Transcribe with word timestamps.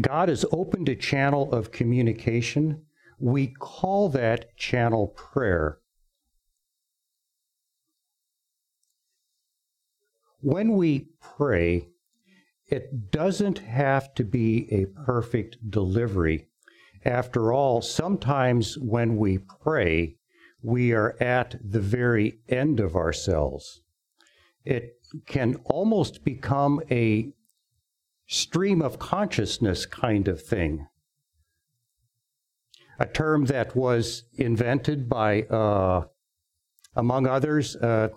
God 0.00 0.28
has 0.28 0.44
opened 0.50 0.88
a 0.88 0.96
channel 0.96 1.52
of 1.52 1.70
communication. 1.70 2.82
We 3.18 3.48
call 3.48 4.08
that 4.10 4.56
channel 4.56 5.08
prayer. 5.08 5.78
When 10.40 10.72
we 10.72 11.08
pray, 11.20 11.88
it 12.66 13.10
doesn't 13.10 13.58
have 13.58 14.14
to 14.14 14.24
be 14.24 14.66
a 14.72 14.86
perfect 15.04 15.70
delivery. 15.70 16.48
After 17.04 17.52
all, 17.52 17.82
sometimes 17.82 18.78
when 18.78 19.16
we 19.16 19.38
pray, 19.38 20.16
we 20.62 20.92
are 20.92 21.16
at 21.20 21.56
the 21.62 21.80
very 21.80 22.38
end 22.48 22.80
of 22.80 22.96
ourselves. 22.96 23.82
It 24.64 24.94
can 25.26 25.56
almost 25.66 26.24
become 26.24 26.80
a 26.90 27.32
stream 28.32 28.80
of 28.80 28.98
consciousness 28.98 29.84
kind 29.84 30.26
of 30.26 30.42
thing. 30.42 30.86
A 32.98 33.04
term 33.04 33.44
that 33.46 33.76
was 33.76 34.24
invented 34.34 35.06
by, 35.06 35.42
uh, 35.42 36.04
among 36.96 37.26
others, 37.26 37.76
uh, 37.76 38.08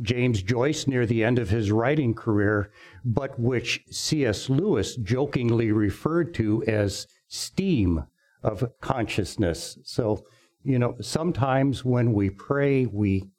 James 0.00 0.42
Joyce 0.42 0.86
near 0.86 1.04
the 1.04 1.24
end 1.24 1.40
of 1.40 1.50
his 1.50 1.72
writing 1.72 2.14
career, 2.14 2.70
but 3.04 3.40
which 3.40 3.82
C.S. 3.90 4.48
Lewis 4.48 4.94
jokingly 4.96 5.72
referred 5.72 6.32
to 6.34 6.62
as 6.64 7.08
steam 7.26 8.04
of 8.44 8.70
consciousness. 8.80 9.78
So, 9.82 10.24
you 10.62 10.78
know, 10.78 10.94
sometimes 11.00 11.84
when 11.84 12.12
we 12.12 12.30
pray, 12.30 12.86
we 12.86 13.30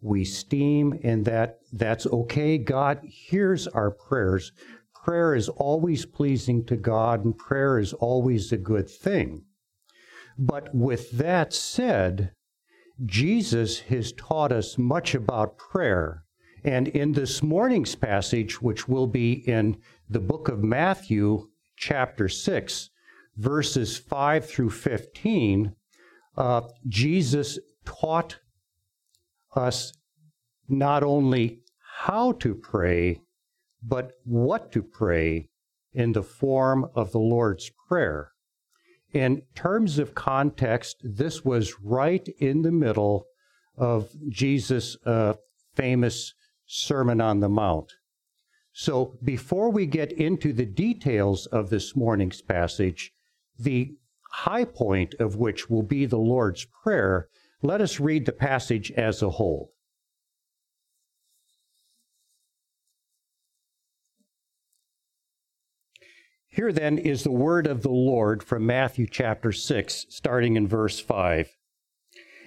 we 0.00 0.24
steam 0.24 0.98
and 1.04 1.24
that 1.24 1.60
that's 1.72 2.06
okay. 2.06 2.58
God 2.58 3.00
hears 3.04 3.66
our 3.68 3.90
prayers. 3.90 4.52
Prayer 5.02 5.34
is 5.34 5.48
always 5.48 6.06
pleasing 6.06 6.64
to 6.66 6.76
God 6.76 7.24
and 7.24 7.36
prayer 7.36 7.78
is 7.78 7.92
always 7.92 8.52
a 8.52 8.56
good 8.56 8.88
thing. 8.88 9.44
But 10.38 10.74
with 10.74 11.10
that 11.12 11.52
said, 11.52 12.32
Jesus 13.04 13.80
has 13.80 14.12
taught 14.12 14.52
us 14.52 14.78
much 14.78 15.14
about 15.14 15.58
prayer. 15.58 16.24
And 16.64 16.86
in 16.88 17.12
this 17.12 17.42
morning's 17.42 17.96
passage, 17.96 18.62
which 18.62 18.86
will 18.86 19.08
be 19.08 19.32
in 19.32 19.78
the 20.08 20.20
book 20.20 20.48
of 20.48 20.62
Matthew, 20.62 21.48
chapter 21.76 22.28
6, 22.28 22.90
verses 23.36 23.98
5 23.98 24.46
through 24.48 24.70
15, 24.70 25.74
uh, 26.36 26.60
Jesus 26.86 27.58
taught 27.84 28.38
us 29.56 29.92
not 30.68 31.02
only 31.02 31.60
how 32.04 32.32
to 32.32 32.54
pray, 32.54 33.20
but 33.82 34.12
what 34.24 34.72
to 34.72 34.82
pray 34.82 35.48
in 35.92 36.12
the 36.12 36.22
form 36.22 36.88
of 36.94 37.12
the 37.12 37.18
Lord's 37.18 37.70
Prayer. 37.88 38.32
In 39.12 39.42
terms 39.54 39.98
of 39.98 40.14
context, 40.14 40.96
this 41.02 41.44
was 41.44 41.80
right 41.80 42.26
in 42.38 42.62
the 42.62 42.72
middle 42.72 43.26
of 43.76 44.10
Jesus' 44.28 44.96
uh, 45.04 45.34
famous 45.74 46.34
Sermon 46.66 47.20
on 47.20 47.40
the 47.40 47.48
Mount. 47.48 47.92
So 48.72 49.18
before 49.22 49.70
we 49.70 49.84
get 49.84 50.12
into 50.12 50.54
the 50.54 50.64
details 50.64 51.44
of 51.46 51.68
this 51.68 51.94
morning's 51.94 52.40
passage, 52.40 53.12
the 53.58 53.94
high 54.30 54.64
point 54.64 55.14
of 55.20 55.36
which 55.36 55.68
will 55.68 55.82
be 55.82 56.06
the 56.06 56.18
Lord's 56.18 56.66
Prayer, 56.82 57.28
let 57.60 57.82
us 57.82 58.00
read 58.00 58.24
the 58.24 58.32
passage 58.32 58.90
as 58.92 59.20
a 59.22 59.30
whole. 59.30 59.72
Here 66.54 66.70
then 66.70 66.98
is 66.98 67.24
the 67.24 67.30
word 67.30 67.66
of 67.66 67.80
the 67.80 67.88
Lord 67.88 68.42
from 68.42 68.66
Matthew 68.66 69.06
chapter 69.06 69.52
6, 69.52 70.04
starting 70.10 70.54
in 70.54 70.68
verse 70.68 71.00
5. 71.00 71.48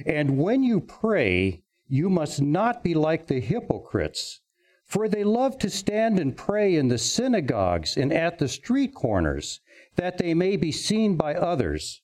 And 0.05 0.37
when 0.37 0.61
you 0.61 0.79
pray, 0.79 1.63
you 1.87 2.07
must 2.07 2.39
not 2.39 2.83
be 2.83 2.93
like 2.93 3.25
the 3.25 3.39
hypocrites, 3.39 4.41
for 4.85 5.07
they 5.07 5.23
love 5.23 5.57
to 5.57 5.71
stand 5.71 6.19
and 6.19 6.37
pray 6.37 6.75
in 6.75 6.87
the 6.87 6.99
synagogues 6.99 7.97
and 7.97 8.13
at 8.13 8.37
the 8.37 8.47
street 8.47 8.93
corners, 8.93 9.59
that 9.95 10.19
they 10.19 10.35
may 10.35 10.55
be 10.55 10.71
seen 10.71 11.15
by 11.15 11.33
others. 11.33 12.03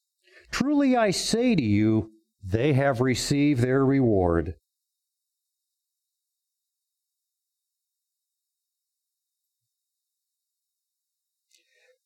Truly 0.50 0.97
I 0.97 1.12
say 1.12 1.53
to 1.53 1.63
you, 1.63 2.13
they 2.44 2.73
have 2.73 3.00
received 3.00 3.62
their 3.62 3.85
reward. 3.85 4.56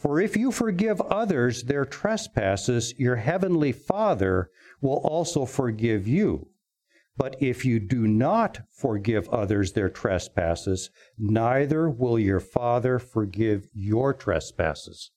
For 0.00 0.18
if 0.18 0.34
you 0.34 0.50
forgive 0.50 0.98
others 1.02 1.64
their 1.64 1.84
trespasses, 1.84 2.98
your 2.98 3.16
heavenly 3.16 3.70
Father 3.70 4.50
will 4.80 4.96
also 5.04 5.44
forgive 5.44 6.08
you. 6.08 6.48
But 7.18 7.36
if 7.38 7.66
you 7.66 7.78
do 7.78 8.08
not 8.08 8.60
forgive 8.70 9.28
others 9.28 9.72
their 9.72 9.90
trespasses, 9.90 10.88
neither 11.18 11.90
will 11.90 12.18
your 12.18 12.40
Father 12.40 12.98
forgive 12.98 13.68
your 13.74 14.14
trespasses. 14.14 15.10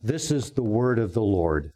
This 0.00 0.30
is 0.30 0.52
the 0.52 0.62
word 0.62 0.98
of 0.98 1.12
the 1.12 1.20
Lord. 1.20 1.74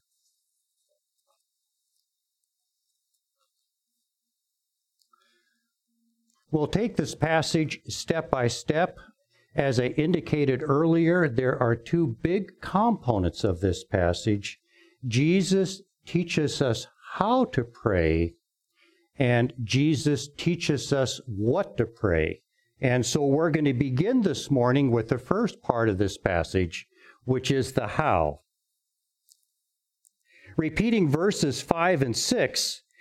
We'll 6.51 6.67
take 6.67 6.97
this 6.97 7.15
passage 7.15 7.81
step 7.89 8.31
by 8.31 8.49
step. 8.49 8.97
As 9.55 9.79
I 9.79 9.87
indicated 9.87 10.63
earlier, 10.63 11.29
there 11.29 11.61
are 11.63 11.77
two 11.77 12.17
big 12.23 12.61
components 12.61 13.45
of 13.45 13.61
this 13.61 13.85
passage. 13.85 14.61
Jesus 15.07 15.83
teaches 16.07 16.61
us 16.61 16.89
how 17.13 17.45
to 17.47 17.63
pray, 17.63 18.35
and 19.17 19.53
Jesus 19.63 20.29
teaches 20.37 20.93
us 20.93 21.21
what 21.27 21.77
to 21.77 21.87
pray. 21.87 22.43
And 22.81 23.07
so 23.07 23.25
we're 23.25 23.51
going 23.51 23.65
to 23.67 23.73
begin 23.73 24.23
this 24.23 24.51
morning 24.51 24.91
with 24.91 25.09
the 25.09 25.19
first 25.19 25.63
part 25.63 25.89
of 25.89 25.99
this 25.99 26.19
passage, 26.19 26.89
which 27.25 27.51
is 27.51 27.73
the 27.73 27.87
how. 27.87 28.41
Repeating 30.57 31.09
verses 31.09 31.61
5 31.61 32.03
and 32.03 32.17
6, 32.17 32.83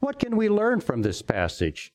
What 0.00 0.18
can 0.18 0.36
we 0.36 0.48
learn 0.48 0.80
from 0.80 1.02
this 1.02 1.22
passage? 1.22 1.92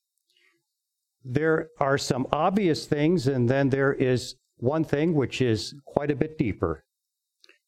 There 1.24 1.70
are 1.80 1.98
some 1.98 2.28
obvious 2.32 2.86
things, 2.86 3.28
and 3.28 3.50
then 3.50 3.70
there 3.70 3.94
is 3.94 4.36
one 4.58 4.84
thing 4.84 5.14
which 5.14 5.42
is 5.42 5.76
quite 5.86 6.12
a 6.12 6.16
bit 6.16 6.38
deeper. 6.38 6.84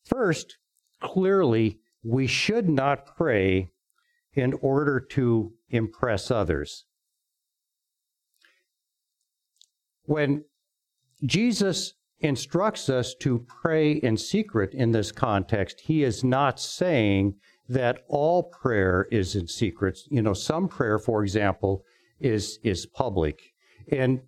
First, 0.03 0.57
clearly, 1.01 1.79
we 2.03 2.27
should 2.27 2.69
not 2.69 3.15
pray 3.15 3.71
in 4.33 4.53
order 4.61 4.99
to 4.99 5.53
impress 5.69 6.29
others. 6.29 6.85
When 10.03 10.43
Jesus 11.25 11.93
instructs 12.19 12.89
us 12.89 13.15
to 13.21 13.45
pray 13.47 13.93
in 13.93 14.17
secret 14.17 14.73
in 14.73 14.91
this 14.91 15.11
context, 15.11 15.81
he 15.81 16.03
is 16.03 16.23
not 16.23 16.59
saying 16.59 17.35
that 17.67 18.03
all 18.07 18.43
prayer 18.43 19.07
is 19.11 19.35
in 19.35 19.47
secret. 19.47 19.99
You 20.09 20.21
know, 20.21 20.33
some 20.33 20.67
prayer, 20.67 20.99
for 20.99 21.23
example, 21.23 21.83
is, 22.19 22.59
is 22.63 22.85
public. 22.85 23.41
And 23.91 24.21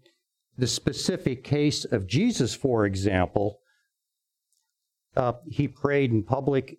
the 0.58 0.68
specific 0.68 1.44
case 1.44 1.86
of 1.86 2.08
Jesus, 2.08 2.56
for 2.56 2.86
example, 2.86 3.60
uh, 5.16 5.34
he 5.50 5.68
prayed 5.68 6.12
in 6.12 6.24
public, 6.24 6.78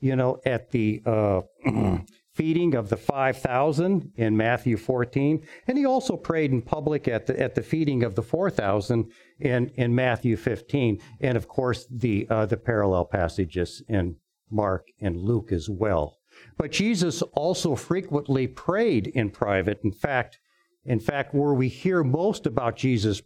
you 0.00 0.16
know, 0.16 0.40
at 0.46 0.70
the 0.70 1.02
uh, 1.04 1.40
feeding 2.34 2.74
of 2.74 2.88
the 2.88 2.96
5,000 2.96 4.12
in 4.16 4.36
Matthew 4.36 4.76
14. 4.76 5.44
And 5.66 5.78
he 5.78 5.84
also 5.84 6.16
prayed 6.16 6.52
in 6.52 6.62
public 6.62 7.08
at 7.08 7.26
the, 7.26 7.38
at 7.38 7.54
the 7.54 7.62
feeding 7.62 8.02
of 8.02 8.14
the 8.14 8.22
4,000 8.22 9.10
in, 9.40 9.68
in 9.74 9.94
Matthew 9.94 10.36
15. 10.36 11.00
And 11.20 11.36
of 11.36 11.48
course, 11.48 11.86
the, 11.90 12.26
uh, 12.30 12.46
the 12.46 12.56
parallel 12.56 13.04
passages 13.04 13.82
in 13.88 14.16
Mark 14.50 14.88
and 15.00 15.16
Luke 15.16 15.52
as 15.52 15.68
well. 15.68 16.18
But 16.56 16.72
Jesus 16.72 17.22
also 17.22 17.74
frequently 17.74 18.46
prayed 18.46 19.08
in 19.08 19.30
private. 19.30 19.80
In 19.82 19.92
fact, 19.92 20.38
in 20.84 21.00
fact, 21.00 21.34
where 21.34 21.54
we 21.54 21.68
hear 21.68 22.02
most 22.02 22.46
about 22.46 22.76
Jesus 22.76 23.22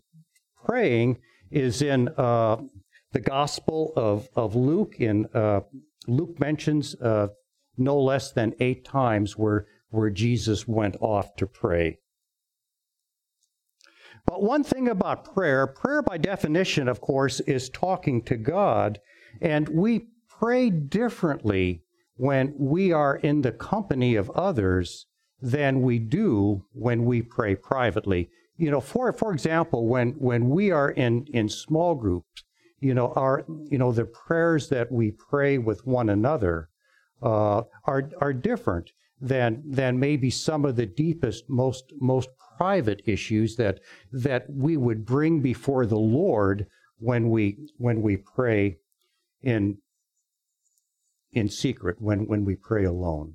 praying 0.65 1.19
is 1.50 1.82
in 1.82 2.09
uh, 2.09 2.56
the 3.12 3.21
Gospel 3.21 3.93
of, 3.97 4.29
of 4.35 4.56
Luke. 4.56 4.97
In 4.99 5.26
uh, 5.35 5.61
Luke 6.09 6.41
mentions 6.41 6.94
uh, 6.97 7.29
no 7.77 7.99
less 7.99 8.32
than 8.32 8.55
eight 8.61 8.85
times 8.85 9.38
where, 9.38 9.67
where 9.91 10.11
Jesus 10.11 10.67
went 10.67 10.97
off 11.00 11.37
to 11.37 11.47
pray. 11.47 11.99
But 14.27 14.43
one 14.43 14.65
thing 14.65 14.88
about 14.88 15.35
prayer, 15.35 15.67
prayer 15.67 16.03
by 16.03 16.19
definition, 16.19 16.88
of 16.88 17.00
course, 17.00 17.41
is 17.41 17.69
talking 17.69 18.23
to 18.23 18.37
God, 18.37 18.99
and 19.41 19.69
we 19.69 20.06
pray 20.44 20.69
differently 20.69 21.81
when 22.17 22.55
we 22.58 22.93
are 22.93 23.17
in 23.17 23.41
the 23.41 23.50
company 23.50 24.14
of 24.14 24.29
others 24.32 25.06
than 25.41 25.81
we 25.81 25.99
do 25.99 26.62
when 26.73 27.06
we 27.06 27.23
pray 27.23 27.55
privately. 27.55 28.29
You 28.58 28.70
know, 28.70 28.81
for 28.81 29.11
for 29.14 29.32
example, 29.32 29.88
when 29.88 30.11
when 30.19 30.50
we 30.50 30.70
are 30.70 30.91
in 30.91 31.26
in 31.32 31.49
small 31.49 31.94
groups, 31.94 32.44
you 32.79 32.93
know, 32.93 33.14
our 33.17 33.46
you 33.70 33.79
know 33.79 33.91
the 33.91 34.05
prayers 34.05 34.69
that 34.69 34.93
we 34.93 35.12
pray 35.12 35.56
with 35.56 35.87
one 35.87 36.11
another 36.11 36.69
uh, 37.23 37.62
are 37.85 38.11
are 38.20 38.35
different 38.35 38.91
than 39.19 39.62
than 39.64 39.99
maybe 39.99 40.29
some 40.29 40.67
of 40.67 40.76
the 40.76 40.87
deepest, 40.87 41.49
most 41.49 41.85
most 42.00 42.29
private 42.58 43.00
issues 43.06 43.56
that 43.56 43.81
that 44.12 44.44
we 44.50 44.76
would 44.76 45.06
bring 45.06 45.41
before 45.41 45.87
the 45.87 46.05
Lord 46.20 46.67
when 46.99 47.31
we 47.31 47.56
when 47.79 48.02
we 48.02 48.19
pray 48.19 48.76
in 49.41 49.79
in 51.34 51.48
secret 51.48 52.00
when 52.00 52.26
when 52.26 52.44
we 52.44 52.54
pray 52.54 52.84
alone. 52.84 53.34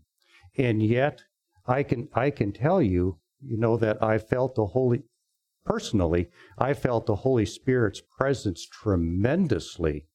And 0.57 0.81
yet 0.81 1.23
I 1.67 1.83
can 1.83 2.09
I 2.13 2.31
can 2.31 2.51
tell 2.51 2.81
you, 2.81 3.19
you 3.41 3.57
know, 3.57 3.77
that 3.77 4.01
I 4.01 4.17
felt 4.17 4.55
the 4.55 4.67
Holy 4.67 5.03
personally, 5.65 6.29
I 6.57 6.73
felt 6.73 7.05
the 7.05 7.17
Holy 7.17 7.45
Spirit's 7.45 8.01
presence 8.01 8.65
tremendously. 8.65 10.07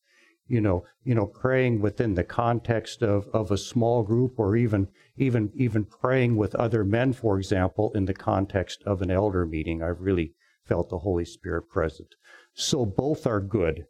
You 0.46 0.60
know, 0.60 0.84
you 1.02 1.14
know, 1.14 1.26
praying 1.26 1.81
within 1.81 2.14
the 2.14 2.25
context 2.25 3.02
of, 3.02 3.28
of 3.32 3.50
a 3.50 3.56
small 3.56 4.02
group 4.02 4.38
or 4.38 4.56
even 4.56 4.88
even 5.16 5.52
even 5.54 5.84
praying 5.84 6.36
with 6.36 6.54
other 6.54 6.84
men, 6.84 7.12
for 7.12 7.38
example, 7.38 7.92
in 7.94 8.04
the 8.04 8.14
context 8.14 8.82
of 8.84 9.00
an 9.00 9.10
elder 9.10 9.46
meeting. 9.46 9.82
I 9.82 9.86
really 9.86 10.34
felt 10.66 10.90
the 10.90 10.98
Holy 10.98 11.25
Spirit 11.25 11.69
present. 11.70 12.14
So 12.52 12.84
both 12.84 13.26
are 13.26 13.40
good. 13.40 13.86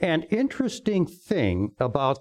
An 0.00 0.22
interesting 0.24 1.06
thing 1.06 1.72
about 1.78 2.20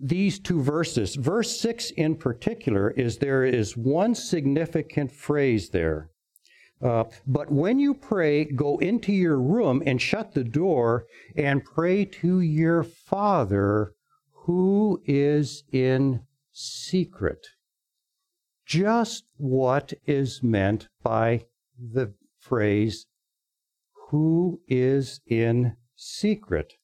these 0.00 0.38
two 0.38 0.62
verses, 0.62 1.16
verse 1.16 1.60
6 1.60 1.90
in 1.92 2.16
particular, 2.16 2.90
is 2.90 3.18
there 3.18 3.44
is 3.44 3.76
one 3.76 4.14
significant 4.14 5.10
phrase 5.10 5.70
there. 5.70 6.10
Uh, 6.82 7.04
but 7.26 7.50
when 7.50 7.78
you 7.78 7.94
pray, 7.94 8.44
go 8.44 8.78
into 8.78 9.12
your 9.12 9.40
room 9.40 9.82
and 9.86 10.00
shut 10.00 10.32
the 10.32 10.44
door 10.44 11.06
and 11.34 11.64
pray 11.64 12.04
to 12.04 12.40
your 12.40 12.82
Father 12.82 13.94
who 14.44 15.02
is 15.06 15.64
in 15.72 16.20
secret. 16.52 17.46
Just 18.66 19.24
what 19.36 19.92
is 20.06 20.42
meant 20.42 20.88
by 21.02 21.46
the 21.78 22.12
phrase, 22.38 23.06
who 24.10 24.60
is 24.68 25.20
in 25.26 25.76
secret? 25.96 26.74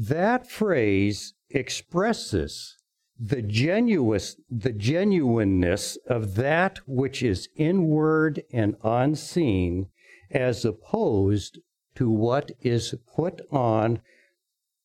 That 0.00 0.48
phrase 0.48 1.34
expresses 1.50 2.76
the 3.18 3.42
genuous, 3.42 4.36
the 4.48 4.72
genuineness 4.72 5.98
of 6.06 6.36
that 6.36 6.78
which 6.86 7.20
is 7.20 7.48
inward 7.56 8.44
and 8.52 8.76
unseen, 8.84 9.88
as 10.30 10.64
opposed 10.64 11.58
to 11.96 12.08
what 12.12 12.52
is 12.60 12.94
put 13.12 13.40
on 13.50 14.00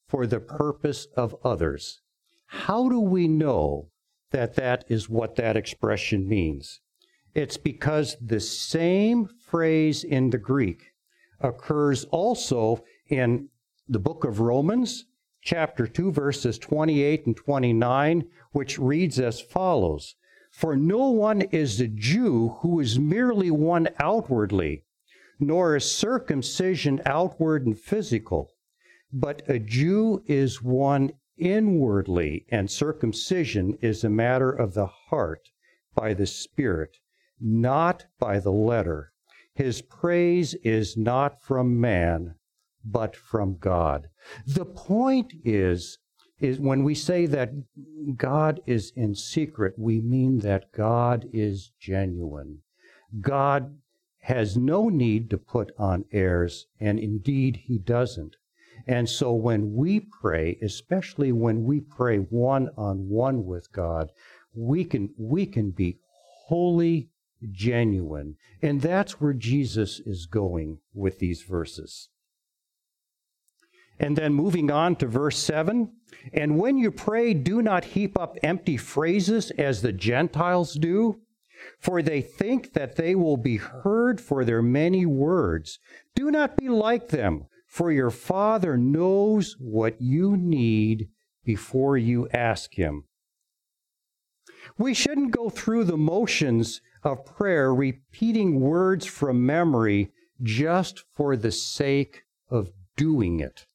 for 0.07 0.25
the 0.25 0.39
purpose 0.39 1.06
of 1.15 1.36
others. 1.44 2.01
How 2.48 2.89
do 2.89 3.00
we 3.00 3.27
know 3.27 3.92
that 4.31 4.56
that 4.56 4.83
is 4.88 5.10
what 5.10 5.36
that 5.36 5.56
expression 5.56 6.27
means? 6.27 6.81
It's 7.36 7.57
because 7.57 8.18
the 8.19 8.39
same 8.39 9.27
phrase 9.27 10.04
in 10.04 10.31
the 10.31 10.39
Greek 10.39 10.86
occurs 11.39 12.06
also 12.06 12.83
in 13.10 13.50
the 13.89 14.00
book 14.00 14.24
of 14.24 14.39
Romans, 14.39 15.07
chapter 15.41 15.85
2, 15.85 16.13
verses 16.13 16.57
28 16.57 17.25
and 17.25 17.35
29, 17.35 18.30
which 18.53 18.80
reads 18.80 19.19
as 19.19 19.41
follows 19.41 20.15
For 20.51 20.77
no 20.77 21.09
one 21.09 21.41
is 21.41 21.81
a 21.81 21.89
Jew 21.89 22.56
who 22.62 22.80
is 22.80 22.97
merely 22.97 23.51
one 23.51 23.89
outwardly, 24.00 24.85
nor 25.38 25.75
is 25.75 25.91
circumcision 25.91 27.01
outward 27.06 27.65
and 27.65 27.77
physical, 27.77 28.53
but 29.12 29.41
a 29.50 29.60
Jew 29.60 30.24
is 30.27 30.63
one 30.63 31.12
inwardly, 31.38 32.46
and 32.48 32.72
circumcision 32.72 33.77
is 33.81 34.05
a 34.05 34.10
matter 34.10 34.50
of 34.50 34.75
the 34.75 34.88
heart 34.88 35.50
by 35.93 36.13
the 36.13 36.25
Spirit, 36.25 37.00
not 37.38 38.05
by 38.17 38.39
the 38.39 38.51
letter. 38.51 39.12
His 39.53 39.81
praise 39.81 40.53
is 40.63 40.96
not 40.96 41.43
from 41.43 41.81
man 41.81 42.36
but 42.83 43.15
from 43.15 43.57
God. 43.57 44.07
The 44.45 44.65
point 44.65 45.33
is, 45.43 45.99
is 46.39 46.59
when 46.59 46.83
we 46.83 46.95
say 46.95 47.25
that 47.27 47.51
God 48.17 48.59
is 48.65 48.91
in 48.95 49.15
secret, 49.15 49.75
we 49.77 50.01
mean 50.01 50.39
that 50.39 50.71
God 50.71 51.27
is 51.31 51.71
genuine. 51.79 52.59
God 53.21 53.77
has 54.21 54.57
no 54.57 54.89
need 54.89 55.29
to 55.29 55.37
put 55.37 55.71
on 55.77 56.05
airs, 56.11 56.67
and 56.79 56.99
indeed 56.99 57.57
he 57.65 57.77
doesn't. 57.77 58.35
And 58.87 59.09
so 59.09 59.33
when 59.33 59.73
we 59.73 59.99
pray, 59.99 60.57
especially 60.61 61.31
when 61.31 61.63
we 61.63 61.79
pray 61.79 62.17
one 62.17 62.69
on 62.75 63.07
one 63.09 63.45
with 63.45 63.71
God, 63.71 64.11
we 64.53 64.83
can, 64.83 65.13
we 65.17 65.45
can 65.45 65.71
be 65.71 65.99
wholly 66.47 67.09
genuine. 67.51 68.35
And 68.61 68.81
that's 68.81 69.21
where 69.21 69.33
Jesus 69.33 69.99
is 69.99 70.25
going 70.25 70.79
with 70.93 71.19
these 71.19 71.43
verses. 71.43 72.09
And 74.00 74.17
then 74.17 74.33
moving 74.33 74.71
on 74.71 74.95
to 74.97 75.07
verse 75.07 75.38
7 75.38 75.91
And 76.33 76.57
when 76.57 76.77
you 76.77 76.91
pray, 76.91 77.33
do 77.33 77.62
not 77.62 77.85
heap 77.85 78.17
up 78.17 78.38
empty 78.43 78.77
phrases 78.77 79.51
as 79.51 79.81
the 79.81 79.93
Gentiles 79.93 80.73
do, 80.73 81.21
for 81.79 82.01
they 82.01 82.21
think 82.21 82.73
that 82.73 82.95
they 82.95 83.15
will 83.15 83.38
be 83.38 83.57
heard 83.57 84.19
for 84.19 84.43
their 84.43 84.62
many 84.62 85.05
words. 85.05 85.79
Do 86.15 86.31
not 86.31 86.57
be 86.57 86.69
like 86.69 87.09
them, 87.09 87.45
for 87.67 87.91
your 87.91 88.12
Father 88.12 88.77
knows 88.77 89.55
what 89.59 90.01
you 90.01 90.35
need 90.38 91.09
before 91.45 91.97
you 91.97 92.27
ask 92.29 92.75
Him. 92.75 93.05
We 94.77 94.93
shouldn't 94.93 95.31
go 95.31 95.50
through 95.50 95.85
the 95.85 95.97
motions 95.97 96.81
of 97.03 97.25
prayer 97.25 97.73
repeating 97.73 98.59
words 98.59 99.05
from 99.05 99.45
memory 99.45 100.12
just 100.41 101.03
for 101.13 101.35
the 101.35 101.51
sake 101.51 102.23
of 102.50 102.71
doing 102.95 103.39
it. 103.39 103.65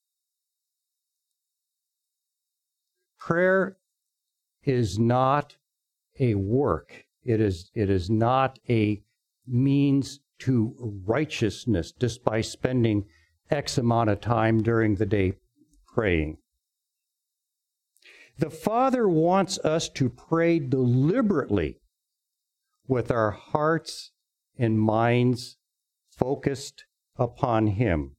Prayer 3.28 3.76
is 4.64 4.98
not 4.98 5.56
a 6.18 6.34
work. 6.34 7.04
It 7.22 7.42
is, 7.42 7.70
it 7.74 7.90
is 7.90 8.08
not 8.08 8.58
a 8.70 9.02
means 9.46 10.20
to 10.38 10.74
righteousness 11.04 11.92
just 11.92 12.24
by 12.24 12.40
spending 12.40 13.04
X 13.50 13.76
amount 13.76 14.08
of 14.08 14.22
time 14.22 14.62
during 14.62 14.94
the 14.94 15.04
day 15.04 15.34
praying. 15.86 16.38
The 18.38 18.48
Father 18.48 19.06
wants 19.06 19.58
us 19.58 19.90
to 19.90 20.08
pray 20.08 20.58
deliberately 20.58 21.82
with 22.86 23.10
our 23.10 23.32
hearts 23.32 24.12
and 24.56 24.80
minds 24.80 25.58
focused 26.16 26.86
upon 27.18 27.66
Him. 27.66 28.16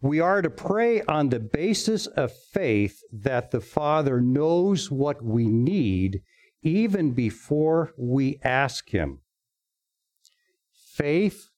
We 0.00 0.20
are 0.20 0.42
to 0.42 0.50
pray 0.50 1.02
on 1.02 1.28
the 1.28 1.40
basis 1.40 2.06
of 2.06 2.32
faith 2.32 3.02
that 3.12 3.50
the 3.50 3.60
Father 3.60 4.20
knows 4.20 4.92
what 4.92 5.22
we 5.24 5.46
need 5.46 6.22
even 6.62 7.12
before 7.12 7.94
we 7.96 8.38
ask 8.44 8.90
Him. 8.90 9.20
Faith 10.94 11.48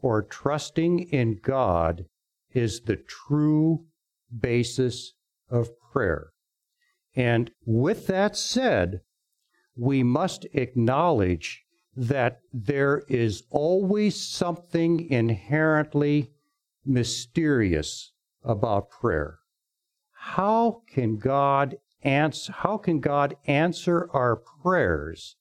or 0.00 0.22
trusting 0.22 1.08
in 1.10 1.40
God 1.42 2.06
is 2.52 2.82
the 2.82 2.96
true 2.96 3.86
basis 4.38 5.14
of 5.50 5.70
prayer. 5.92 6.28
And 7.16 7.50
with 7.64 8.06
that 8.06 8.36
said, 8.36 9.00
we 9.76 10.02
must 10.02 10.46
acknowledge 10.52 11.64
that 11.96 12.40
there 12.52 13.02
is 13.08 13.42
always 13.50 14.20
something 14.20 15.08
inherently 15.10 16.30
mysterious 16.86 18.12
about 18.44 18.90
prayer. 18.90 19.38
How 20.12 20.82
can 20.88 21.16
God 21.16 21.76
answer 22.02 22.52
how 22.52 22.78
can 22.78 23.00
God 23.00 23.36
answer 23.46 24.08
our 24.12 24.36
prayers 24.36 25.36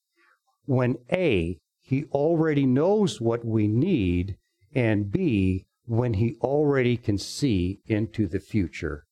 when 0.66 0.96
A 1.12 1.60
he 1.82 2.06
already 2.06 2.66
knows 2.66 3.22
what 3.22 3.46
we 3.46 3.68
need 3.68 4.38
and 4.74 5.12
B 5.12 5.66
when 5.86 6.16
he 6.16 6.36
already 6.42 6.98
can 6.98 7.18
see 7.18 7.80
into 7.86 8.28
the 8.28 8.40
future? 8.40 9.06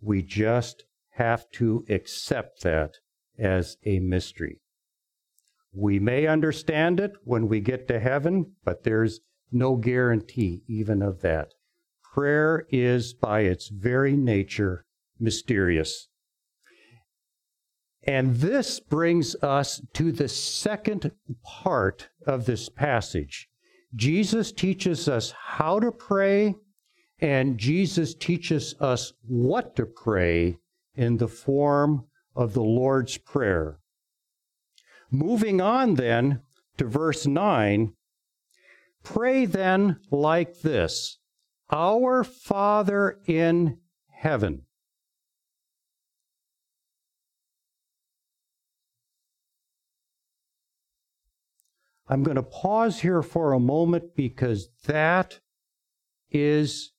We 0.00 0.22
just 0.22 0.84
have 1.10 1.50
to 1.52 1.84
accept 1.88 2.62
that 2.62 2.94
as 3.38 3.76
a 3.84 4.00
mystery. 4.00 4.60
We 5.72 5.98
may 5.98 6.26
understand 6.26 7.00
it 7.00 7.12
when 7.24 7.48
we 7.48 7.60
get 7.60 7.86
to 7.88 8.00
heaven, 8.00 8.52
but 8.64 8.82
there's 8.82 9.20
no 9.52 9.76
guarantee 9.76 10.62
even 10.66 11.02
of 11.02 11.20
that. 11.20 11.52
Prayer 12.16 12.66
is, 12.70 13.12
by 13.12 13.40
its 13.40 13.68
very 13.68 14.16
nature, 14.16 14.86
mysterious. 15.20 16.08
And 18.04 18.36
this 18.36 18.80
brings 18.80 19.36
us 19.42 19.82
to 19.92 20.12
the 20.12 20.26
second 20.26 21.12
part 21.44 22.08
of 22.26 22.46
this 22.46 22.70
passage. 22.70 23.50
Jesus 23.94 24.50
teaches 24.50 25.08
us 25.08 25.34
how 25.36 25.78
to 25.78 25.92
pray 25.92 26.54
and 27.18 27.58
Jesus 27.58 28.14
teaches 28.14 28.74
us 28.80 29.12
what 29.28 29.76
to 29.76 29.84
pray 29.84 30.56
in 30.94 31.18
the 31.18 31.28
form 31.28 32.06
of 32.34 32.54
the 32.54 32.62
Lord's 32.62 33.18
Prayer. 33.18 33.78
Moving 35.10 35.60
on 35.60 35.96
then 35.96 36.40
to 36.78 36.86
verse 36.86 37.26
9 37.26 37.92
Pray 39.02 39.44
then 39.44 40.00
like 40.10 40.62
this 40.62 41.18
Our 41.70 42.22
Father 42.22 43.18
in 43.26 43.78
heaven. 44.08 44.62
I'm 52.08 52.22
going 52.22 52.36
to 52.36 52.42
pause 52.42 53.00
here 53.00 53.22
for 53.22 53.52
a 53.52 53.58
moment 53.58 54.14
because 54.14 54.68
that 54.84 55.40
is 56.30 56.92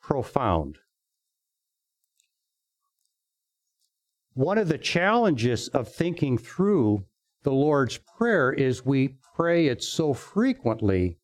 profound. 0.00 0.78
One 4.34 4.56
of 4.56 4.68
the 4.68 4.78
challenges 4.78 5.68
of 5.68 5.92
thinking 5.92 6.38
through 6.38 7.04
the 7.42 7.52
Lord's 7.52 7.98
Prayer 7.98 8.50
is 8.50 8.86
we 8.86 9.16
pray 9.36 9.66
it 9.66 9.82
so 9.82 10.14
frequently 10.14 11.18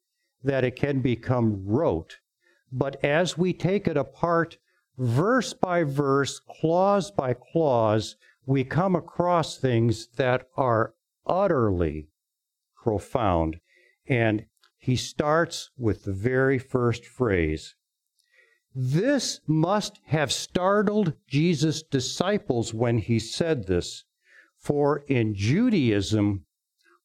that 0.44 0.64
it 0.64 0.76
can 0.76 1.00
become 1.00 1.64
rote. 1.64 2.18
But 2.70 3.02
as 3.04 3.38
we 3.38 3.52
take 3.52 3.86
it 3.86 3.96
apart, 3.96 4.58
verse 4.96 5.54
by 5.54 5.84
verse, 5.84 6.40
clause 6.40 7.10
by 7.10 7.34
clause, 7.34 8.16
we 8.46 8.64
come 8.64 8.94
across 8.94 9.56
things 9.56 10.08
that 10.16 10.48
are 10.56 10.94
utterly 11.26 12.08
profound. 12.82 13.60
And 14.06 14.46
he 14.78 14.96
starts 14.96 15.70
with 15.76 16.04
the 16.04 16.12
very 16.12 16.58
first 16.58 17.04
phrase 17.04 17.74
this 18.74 19.40
must 19.46 19.98
have 20.04 20.30
startled 20.30 21.14
Jesus' 21.26 21.82
disciples 21.82 22.72
when 22.72 22.98
he 22.98 23.18
said 23.18 23.66
this, 23.66 24.04
for 24.56 24.98
in 25.08 25.34
Judaism, 25.34 26.44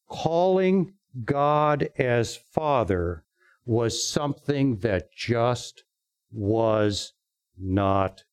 calling 0.08 0.94
God 1.24 1.88
as 1.98 2.36
Father 2.36 3.24
was 3.64 4.06
something 4.06 4.78
that 4.78 5.12
just 5.12 5.84
was 6.30 7.12
not 7.58 8.24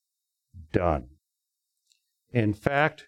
done. 0.72 1.08
In 2.32 2.54
fact, 2.54 3.08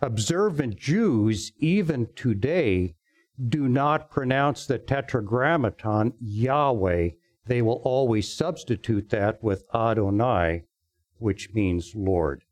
observant 0.00 0.76
Jews, 0.76 1.52
even 1.58 2.08
today, 2.14 2.94
do 3.48 3.68
not 3.68 4.10
pronounce 4.10 4.66
the 4.66 4.78
tetragrammaton 4.78 6.14
Yahweh 6.20 7.10
they 7.46 7.62
will 7.62 7.80
always 7.84 8.32
substitute 8.32 9.10
that 9.10 9.42
with 9.42 9.64
Adonai, 9.74 10.64
which 11.18 11.52
means 11.52 11.94
Lord. 11.94 12.44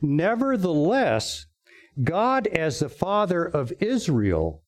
Nevertheless, 0.00 1.46
God 2.02 2.46
as 2.46 2.78
the 2.78 2.88
Father 2.88 3.44
of 3.44 3.72
Israel 3.80 4.62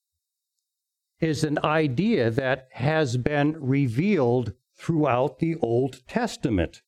is 1.21 1.43
an 1.43 1.59
idea 1.64 2.31
that 2.31 2.69
has 2.73 3.16
been 3.16 3.57
revealed 3.59 4.52
throughout 4.76 5.38
the 5.38 5.57
Old 5.57 6.07
Testament. 6.07 6.83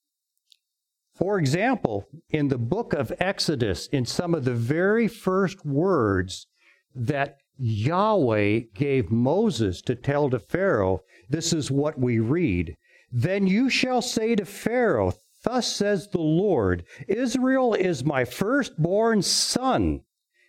For 1.14 1.38
example, 1.38 2.06
in 2.28 2.48
the 2.48 2.58
book 2.58 2.92
of 2.92 3.12
Exodus, 3.18 3.86
in 3.86 4.04
some 4.04 4.34
of 4.34 4.44
the 4.44 4.52
very 4.52 5.08
first 5.08 5.64
words 5.64 6.46
that 6.94 7.38
Yahweh 7.56 8.60
gave 8.74 9.10
Moses 9.10 9.80
to 9.82 9.94
tell 9.94 10.28
to 10.28 10.38
Pharaoh, 10.38 11.02
this 11.30 11.54
is 11.54 11.70
what 11.70 11.98
we 11.98 12.18
read. 12.18 12.76
Then 13.10 13.46
you 13.46 13.70
shall 13.70 14.02
say 14.02 14.36
to 14.36 14.44
Pharaoh, 14.44 15.14
Thus 15.42 15.74
says 15.74 16.08
the 16.08 16.20
Lord, 16.20 16.84
Israel 17.08 17.72
is 17.72 18.04
my 18.04 18.26
firstborn 18.26 19.22
son. 19.22 20.02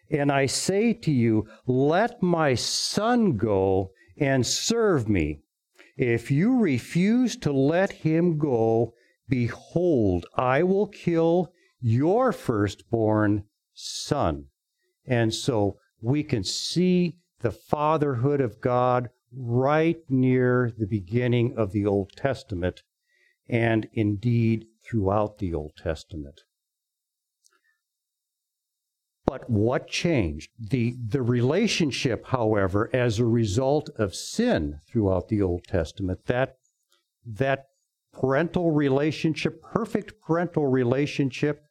And 0.10 0.32
I 0.32 0.46
say 0.46 0.94
to 0.94 1.12
you, 1.12 1.48
Let 1.66 2.22
my 2.22 2.56
son 2.56 3.38
go 3.38 3.92
and 4.18 4.46
serve 4.46 5.08
me. 5.08 5.42
If 5.98 6.32
you 6.32 6.60
refuse 6.60 7.36
to 7.38 7.52
let 7.52 7.92
him 7.92 8.38
go, 8.38 8.94
behold, 9.28 10.26
I 10.36 10.64
will 10.64 10.88
kill 10.88 11.52
your 11.82 12.32
firstborn 12.32 13.46
son. 13.74 14.46
And 15.06 15.34
so 15.34 15.80
we 16.02 16.24
can 16.24 16.44
see 16.44 17.18
the 17.40 17.52
fatherhood 17.52 18.42
of 18.42 18.62
God 18.62 19.10
right 19.36 20.00
near 20.10 20.72
the 20.78 20.88
beginning 20.88 21.56
of 21.58 21.72
the 21.72 21.86
Old 21.86 22.12
Testament 22.16 22.84
and 23.50 23.88
indeed 23.94 24.68
throughout 24.84 25.38
the 25.38 25.54
Old 25.54 25.74
Testament. 25.78 26.42
But 29.28 29.50
what 29.50 29.90
changed? 29.90 30.52
The, 30.58 30.96
the 31.06 31.22
relationship, 31.22 32.28
however, 32.28 32.90
as 32.94 33.20
a 33.20 33.26
result 33.26 33.90
of 33.98 34.16
sin 34.16 34.80
throughout 34.88 35.28
the 35.28 35.42
Old 35.42 35.66
Testament, 35.66 36.26
that, 36.28 36.56
that 37.26 37.66
parental 38.14 38.72
relationship, 38.72 39.62
perfect 39.62 40.22
parental 40.22 40.68
relationship, 40.68 41.66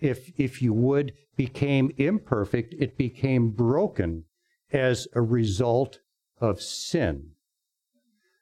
if, 0.00 0.32
if 0.40 0.62
you 0.62 0.72
would, 0.72 1.12
became 1.36 1.92
imperfect, 1.98 2.74
it 2.78 2.96
became 2.96 3.50
broken 3.50 4.24
as 4.72 5.06
a 5.14 5.20
result 5.20 6.00
of 6.40 6.62
sin. 6.62 7.32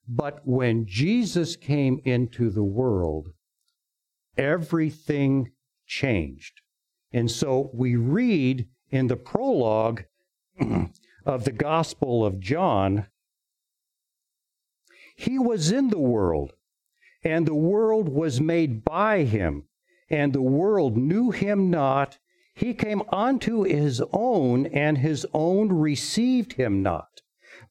But 0.06 0.46
when 0.46 0.86
Jesus 0.86 1.56
came 1.56 2.00
into 2.04 2.50
the 2.50 2.62
world, 2.62 3.32
everything 4.38 5.50
changed. 5.84 6.60
And 7.16 7.30
so 7.30 7.70
we 7.73 7.96
read 7.96 8.68
in 8.90 9.06
the 9.06 9.16
prologue 9.16 10.04
of 11.25 11.44
the 11.44 11.52
Gospel 11.52 12.26
of 12.26 12.40
John 12.40 13.06
He 15.16 15.38
was 15.38 15.73
in 15.73 15.88
the 15.88 15.99
world, 15.99 16.52
and 17.25 17.46
the 17.46 17.54
world 17.54 18.11
was 18.11 18.38
made 18.38 18.85
by 18.85 19.23
him, 19.23 19.64
and 20.11 20.35
the 20.35 20.42
world 20.42 20.99
knew 20.99 21.30
him 21.30 21.70
not. 21.70 22.18
He 22.54 22.75
came 22.75 23.00
unto 23.08 23.62
his 23.62 24.02
own, 24.12 24.66
and 24.66 24.99
his 24.99 25.26
own 25.32 25.73
received 25.73 26.52
him 26.52 26.82
not. 26.82 27.23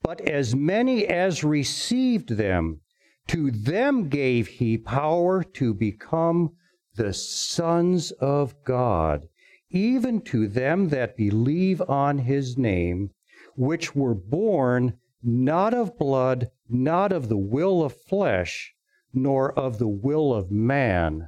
But 0.01 0.21
as 0.21 0.55
many 0.55 1.05
as 1.05 1.43
received 1.43 2.29
them, 2.29 2.81
to 3.27 3.51
them 3.51 4.09
gave 4.09 4.47
he 4.47 4.79
power 4.79 5.43
to 5.43 5.75
become 5.75 6.55
the 6.95 7.13
sons 7.13 8.09
of 8.13 8.63
God, 8.63 9.27
even 9.75 10.21
to 10.21 10.47
them 10.47 10.87
that 10.87 11.17
believe 11.17 11.81
on 11.81 12.19
his 12.19 12.57
name, 12.57 13.11
which 13.55 13.93
were 13.93 14.15
born 14.15 14.97
not 15.21 15.73
of 15.73 15.97
blood, 15.97 16.49
not 16.69 17.11
of 17.11 17.27
the 17.27 17.37
will 17.37 17.83
of 17.83 17.93
flesh, 17.93 18.73
nor 19.13 19.51
of 19.57 19.77
the 19.77 19.87
will 19.87 20.33
of 20.33 20.49
man, 20.49 21.27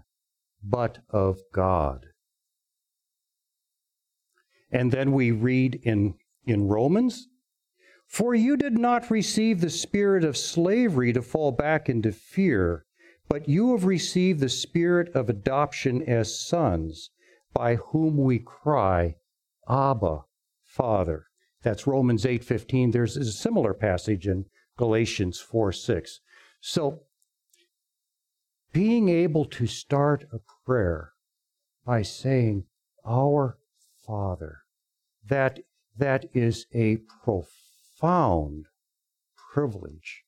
but 0.63 0.99
of 1.09 1.39
God. 1.53 2.05
And 4.71 4.91
then 4.91 5.11
we 5.11 5.31
read 5.31 5.79
in, 5.83 6.15
in 6.45 6.67
Romans, 6.67 7.27
For 8.05 8.33
you 8.33 8.55
did 8.55 8.77
not 8.77 9.11
receive 9.11 9.59
the 9.59 9.69
spirit 9.69 10.23
of 10.23 10.37
slavery 10.37 11.11
to 11.13 11.21
fall 11.21 11.51
back 11.51 11.89
into 11.89 12.11
fear, 12.11 12.85
but 13.27 13.49
you 13.49 13.71
have 13.71 13.85
received 13.85 14.39
the 14.39 14.49
spirit 14.49 15.13
of 15.15 15.29
adoption 15.29 16.01
as 16.03 16.39
sons, 16.39 17.09
by 17.57 17.75
whom 17.75 18.17
we 18.17 18.37
cry, 18.37 19.15
Abba, 19.67 20.25
Father. 20.63 21.25
That's 21.63 21.87
Romans 21.87 22.23
8:15. 22.23 22.91
There's 22.91 23.17
a 23.17 23.31
similar 23.31 23.73
passage 23.73 24.27
in 24.27 24.45
Galatians 24.77 25.39
4:6. 25.39 26.19
So 26.61 27.07
being 28.71 29.09
able 29.09 29.45
to 29.45 29.65
start 29.65 30.27
a 30.31 30.39
prayer 30.65 31.13
by 31.83 32.03
saying, 32.03 32.65
Our 33.03 33.57
Father. 34.05 34.59
That, 35.25 35.61
that 35.97 36.25
is 36.35 36.67
a 36.73 36.97
profound 37.23 38.67
privilege 39.51 40.25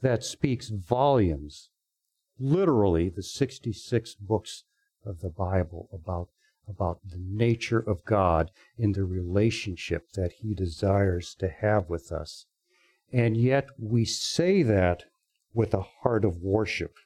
that 0.00 0.22
speaks 0.22 0.68
volumes, 0.68 1.70
literally 2.38 3.08
the 3.08 3.24
66 3.24 4.14
books 4.14 4.62
of 5.04 5.20
the 5.20 5.30
Bible 5.30 5.88
about, 5.92 6.28
about 6.68 7.00
the 7.04 7.18
nature 7.18 7.78
of 7.78 8.04
God 8.04 8.50
in 8.76 8.92
the 8.92 9.04
relationship 9.04 10.12
that 10.12 10.32
He 10.40 10.54
desires 10.54 11.34
to 11.36 11.48
have 11.48 11.88
with 11.88 12.12
us. 12.12 12.46
And 13.12 13.36
yet 13.36 13.68
we 13.78 14.04
say 14.04 14.62
that 14.62 15.04
with 15.54 15.72
a 15.72 15.86
heart 16.02 16.24
of 16.24 16.42
worship. 16.42 16.96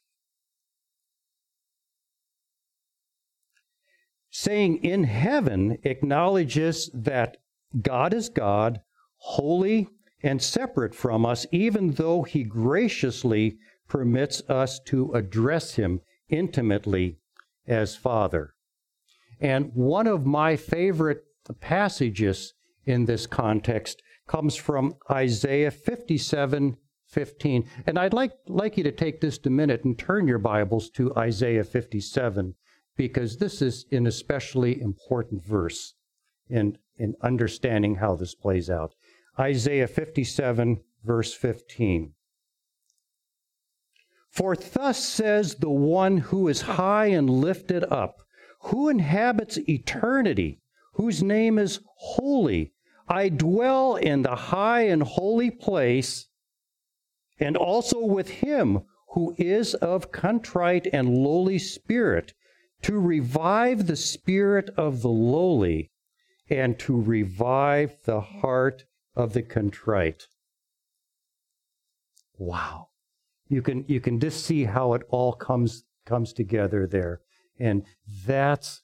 saying 4.32 4.82
in 4.82 5.04
heaven 5.04 5.78
acknowledges 5.84 6.90
that 6.94 7.36
God 7.80 8.14
is 8.14 8.30
God, 8.30 8.80
holy 9.18 9.88
and 10.22 10.40
separate 10.42 10.94
from 10.94 11.26
us, 11.26 11.46
even 11.52 11.92
though 11.92 12.22
he 12.22 12.42
graciously 12.42 13.58
permits 13.88 14.40
us 14.48 14.80
to 14.80 15.12
address 15.12 15.74
him 15.74 16.00
intimately 16.30 17.18
as 17.66 17.94
Father. 17.94 18.54
And 19.42 19.72
one 19.74 20.06
of 20.06 20.24
my 20.24 20.54
favorite 20.54 21.24
passages 21.60 22.54
in 22.86 23.04
this 23.04 23.26
context 23.26 24.00
comes 24.28 24.54
from 24.54 24.94
Isaiah 25.10 25.72
57 25.72 26.76
15. 27.08 27.68
And 27.86 27.98
I'd 27.98 28.14
like, 28.14 28.32
like 28.46 28.78
you 28.78 28.84
to 28.84 28.92
take 28.92 29.20
just 29.20 29.46
a 29.46 29.50
minute 29.50 29.84
and 29.84 29.98
turn 29.98 30.26
your 30.26 30.38
Bibles 30.38 30.88
to 30.90 31.14
Isaiah 31.14 31.64
57 31.64 32.54
because 32.96 33.36
this 33.36 33.60
is 33.60 33.84
an 33.92 34.06
especially 34.06 34.80
important 34.80 35.44
verse 35.44 35.92
in, 36.48 36.78
in 36.96 37.14
understanding 37.20 37.96
how 37.96 38.16
this 38.16 38.34
plays 38.34 38.70
out. 38.70 38.94
Isaiah 39.38 39.88
57, 39.88 40.80
verse 41.04 41.34
15. 41.34 42.14
For 44.30 44.56
thus 44.56 45.04
says 45.04 45.56
the 45.56 45.68
one 45.68 46.16
who 46.16 46.48
is 46.48 46.62
high 46.62 47.06
and 47.06 47.28
lifted 47.28 47.84
up, 47.84 48.22
who 48.64 48.88
inhabits 48.88 49.58
eternity, 49.68 50.60
whose 50.94 51.22
name 51.22 51.58
is 51.58 51.80
holy. 51.96 52.72
I 53.08 53.28
dwell 53.28 53.96
in 53.96 54.22
the 54.22 54.36
high 54.36 54.82
and 54.82 55.02
holy 55.02 55.50
place, 55.50 56.28
and 57.38 57.56
also 57.56 58.04
with 58.04 58.28
him 58.28 58.82
who 59.10 59.34
is 59.36 59.74
of 59.74 60.12
contrite 60.12 60.86
and 60.92 61.18
lowly 61.18 61.58
spirit, 61.58 62.32
to 62.82 62.98
revive 62.98 63.86
the 63.86 63.96
spirit 63.96 64.70
of 64.76 65.02
the 65.02 65.08
lowly 65.08 65.90
and 66.48 66.78
to 66.78 67.00
revive 67.00 67.96
the 68.04 68.20
heart 68.20 68.84
of 69.14 69.32
the 69.32 69.42
contrite. 69.42 70.26
Wow. 72.38 72.88
You 73.48 73.60
can 73.60 73.84
you 73.86 74.00
can 74.00 74.18
just 74.18 74.44
see 74.44 74.64
how 74.64 74.94
it 74.94 75.02
all 75.10 75.32
comes 75.32 75.84
comes 76.06 76.32
together 76.32 76.86
there. 76.86 77.20
And 77.58 77.84
that's 78.26 78.82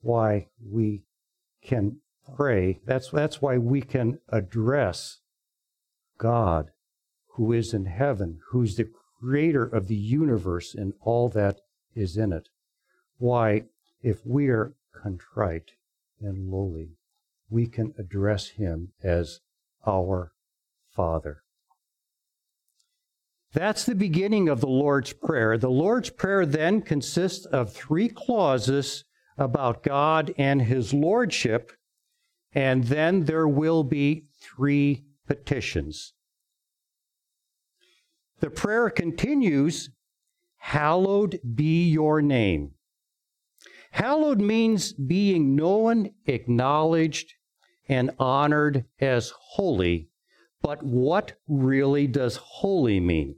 why 0.00 0.48
we 0.64 1.04
can 1.62 1.98
pray. 2.36 2.80
That's 2.84 3.10
that's 3.10 3.40
why 3.40 3.58
we 3.58 3.80
can 3.80 4.18
address 4.28 5.20
God 6.18 6.70
who 7.34 7.52
is 7.52 7.72
in 7.72 7.86
heaven, 7.86 8.40
who's 8.50 8.76
the 8.76 8.88
creator 9.20 9.64
of 9.64 9.88
the 9.88 9.96
universe 9.96 10.74
and 10.74 10.92
all 11.00 11.28
that 11.30 11.60
is 11.94 12.16
in 12.16 12.32
it 12.32 12.48
why, 13.18 13.64
if 14.00 14.24
we 14.24 14.48
are 14.48 14.74
contrite 14.92 15.72
and 16.20 16.50
lowly, 16.50 16.96
we 17.50 17.66
can 17.66 17.92
address 17.98 18.48
him 18.48 18.92
as 19.02 19.40
our 19.86 20.32
Father. 20.94 21.42
That's 23.58 23.82
the 23.82 23.96
beginning 23.96 24.48
of 24.48 24.60
the 24.60 24.68
Lord's 24.68 25.12
Prayer. 25.12 25.58
The 25.58 25.68
Lord's 25.68 26.10
Prayer 26.10 26.46
then 26.46 26.80
consists 26.80 27.44
of 27.44 27.72
three 27.72 28.08
clauses 28.08 29.02
about 29.36 29.82
God 29.82 30.32
and 30.38 30.62
his 30.62 30.94
lordship, 30.94 31.72
and 32.52 32.84
then 32.84 33.24
there 33.24 33.48
will 33.48 33.82
be 33.82 34.26
three 34.40 35.06
petitions. 35.26 36.12
The 38.38 38.48
prayer 38.48 38.90
continues 38.90 39.90
Hallowed 40.58 41.40
be 41.56 41.88
your 41.88 42.22
name. 42.22 42.74
Hallowed 43.90 44.40
means 44.40 44.92
being 44.92 45.56
known, 45.56 46.10
acknowledged, 46.26 47.34
and 47.88 48.12
honored 48.20 48.84
as 49.00 49.32
holy. 49.36 50.10
But 50.62 50.84
what 50.84 51.32
really 51.48 52.06
does 52.06 52.36
holy 52.36 53.00
mean? 53.00 53.34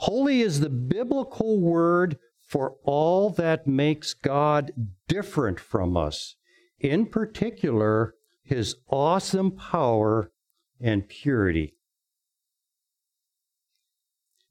Holy 0.00 0.40
is 0.40 0.60
the 0.60 0.70
biblical 0.70 1.60
word 1.60 2.16
for 2.42 2.76
all 2.84 3.28
that 3.28 3.66
makes 3.66 4.14
God 4.14 4.72
different 5.08 5.60
from 5.60 5.94
us, 5.94 6.36
in 6.78 7.04
particular, 7.04 8.14
his 8.42 8.76
awesome 8.88 9.50
power 9.50 10.32
and 10.80 11.06
purity. 11.06 11.74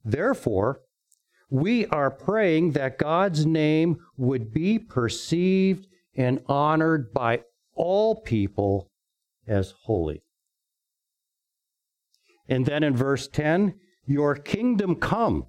Therefore, 0.05 0.81
we 1.49 1.87
are 1.87 2.11
praying 2.11 2.73
that 2.73 2.99
God's 2.99 3.43
name 3.43 3.97
would 4.17 4.53
be 4.53 4.77
perceived 4.77 5.87
and 6.15 6.43
honored 6.45 7.11
by 7.11 7.41
all 7.73 8.21
people 8.21 8.91
as 9.47 9.73
holy. 9.85 10.21
And 12.47 12.67
then 12.67 12.83
in 12.83 12.95
verse 12.95 13.27
10, 13.27 13.73
your 14.09 14.35
kingdom 14.35 14.95
come. 14.95 15.45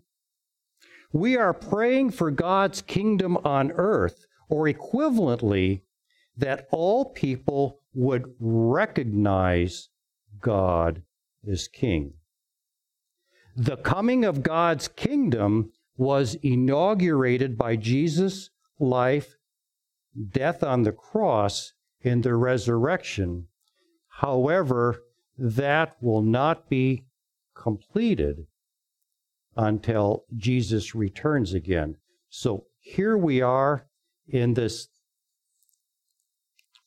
We 1.13 1.37
are 1.37 1.55
praying 1.55 2.11
for 2.11 2.31
God's 2.31 2.83
kingdom 2.83 3.39
on 3.39 3.73
earth, 3.73 4.27
or 4.49 4.67
equivalently, 4.67 5.83
that 6.37 6.69
all 6.71 7.07
people 7.07 7.81
would 7.95 8.35
recognize 8.39 9.89
God 10.41 11.03
as 11.51 11.69
king. 11.69 12.13
The 13.57 13.79
coming 13.79 14.25
of 14.25 14.43
God's 14.43 14.89
kingdom 14.89 15.73
was 15.97 16.37
inaugurated 16.43 17.57
by 17.57 17.77
Jesus' 17.77 18.51
life, 18.79 19.37
death 20.33 20.63
on 20.63 20.83
the 20.83 20.93
cross, 20.93 21.73
and 22.05 22.23
the 22.23 22.35
resurrection. 22.35 23.47
However, 24.09 25.03
that 25.39 25.97
will 26.01 26.23
not 26.23 26.69
be 26.69 27.05
completed 27.61 28.47
until 29.57 30.25
Jesus 30.37 30.95
returns 30.95 31.53
again. 31.53 31.97
So 32.31 32.65
here 32.79 33.19
we 33.19 33.43
are 33.43 33.87
in 34.27 34.55
this 34.55 34.89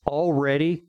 already, 0.07 0.85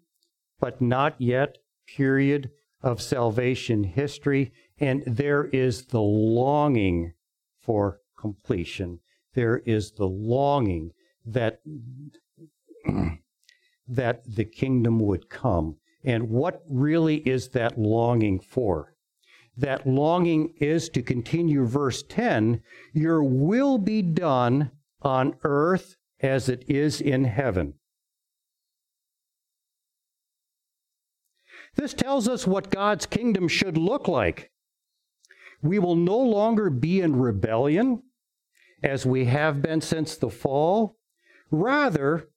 but 0.58 0.80
not 0.80 1.20
yet 1.20 1.58
period 1.86 2.50
of 2.82 3.02
salvation 3.02 3.84
history, 3.84 4.52
and 4.78 5.02
there 5.06 5.44
is 5.44 5.86
the 5.86 6.00
longing 6.00 7.12
for 7.60 8.00
completion. 8.18 9.00
There 9.34 9.58
is 9.58 9.92
the 9.92 10.06
longing 10.06 10.92
that 11.26 11.60
that 13.88 14.22
the 14.26 14.44
kingdom 14.44 14.98
would 15.00 15.28
come. 15.28 15.76
And 16.04 16.30
what 16.30 16.62
really 16.68 17.16
is 17.16 17.48
that 17.50 17.78
longing 17.78 18.40
for? 18.40 18.93
That 19.56 19.86
longing 19.86 20.54
is 20.58 20.88
to 20.90 21.02
continue 21.02 21.64
verse 21.64 22.02
10 22.02 22.60
Your 22.92 23.22
will 23.22 23.78
be 23.78 24.02
done 24.02 24.70
on 25.02 25.36
earth 25.44 25.96
as 26.20 26.48
it 26.48 26.64
is 26.68 27.00
in 27.00 27.24
heaven. 27.24 27.74
This 31.76 31.94
tells 31.94 32.28
us 32.28 32.46
what 32.46 32.70
God's 32.70 33.06
kingdom 33.06 33.48
should 33.48 33.76
look 33.76 34.08
like. 34.08 34.50
We 35.62 35.78
will 35.78 35.96
no 35.96 36.18
longer 36.18 36.70
be 36.70 37.00
in 37.00 37.16
rebellion 37.16 38.02
as 38.82 39.06
we 39.06 39.24
have 39.26 39.62
been 39.62 39.80
since 39.80 40.16
the 40.16 40.30
fall. 40.30 40.98
Rather, 41.50 42.28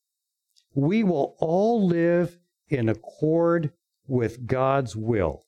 we 0.73 1.03
will 1.03 1.35
all 1.39 1.85
live 1.85 2.39
in 2.69 2.89
accord 2.89 3.71
with 4.07 4.47
God's 4.47 4.95
will. 4.95 5.46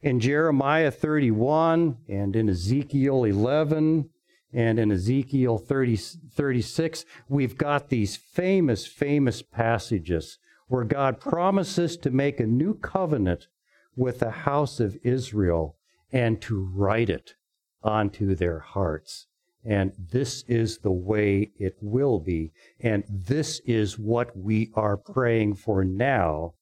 In 0.00 0.20
Jeremiah 0.20 0.92
31 0.92 1.98
and 2.08 2.36
in 2.36 2.48
Ezekiel 2.48 3.24
11 3.24 4.08
and 4.52 4.78
in 4.78 4.92
Ezekiel 4.92 5.58
30, 5.58 5.96
36, 5.96 7.04
we've 7.28 7.58
got 7.58 7.88
these 7.88 8.14
famous, 8.14 8.86
famous 8.86 9.42
passages 9.42 10.38
where 10.68 10.84
God 10.84 11.20
promises 11.20 11.96
to 11.96 12.10
make 12.10 12.38
a 12.38 12.46
new 12.46 12.74
covenant 12.74 13.48
with 13.96 14.20
the 14.20 14.30
house 14.30 14.78
of 14.78 14.96
Israel 15.02 15.76
and 16.12 16.40
to 16.42 16.60
write 16.60 17.10
it 17.10 17.34
onto 17.82 18.36
their 18.36 18.60
hearts. 18.60 19.26
And 19.64 19.92
this 19.98 20.44
is 20.46 20.78
the 20.78 20.92
way 20.92 21.50
it 21.58 21.76
will 21.80 22.20
be. 22.20 22.52
And 22.78 23.02
this 23.08 23.60
is 23.66 23.98
what 23.98 24.36
we 24.36 24.70
are 24.74 24.96
praying 24.96 25.56
for 25.56 25.84
now 25.84 26.54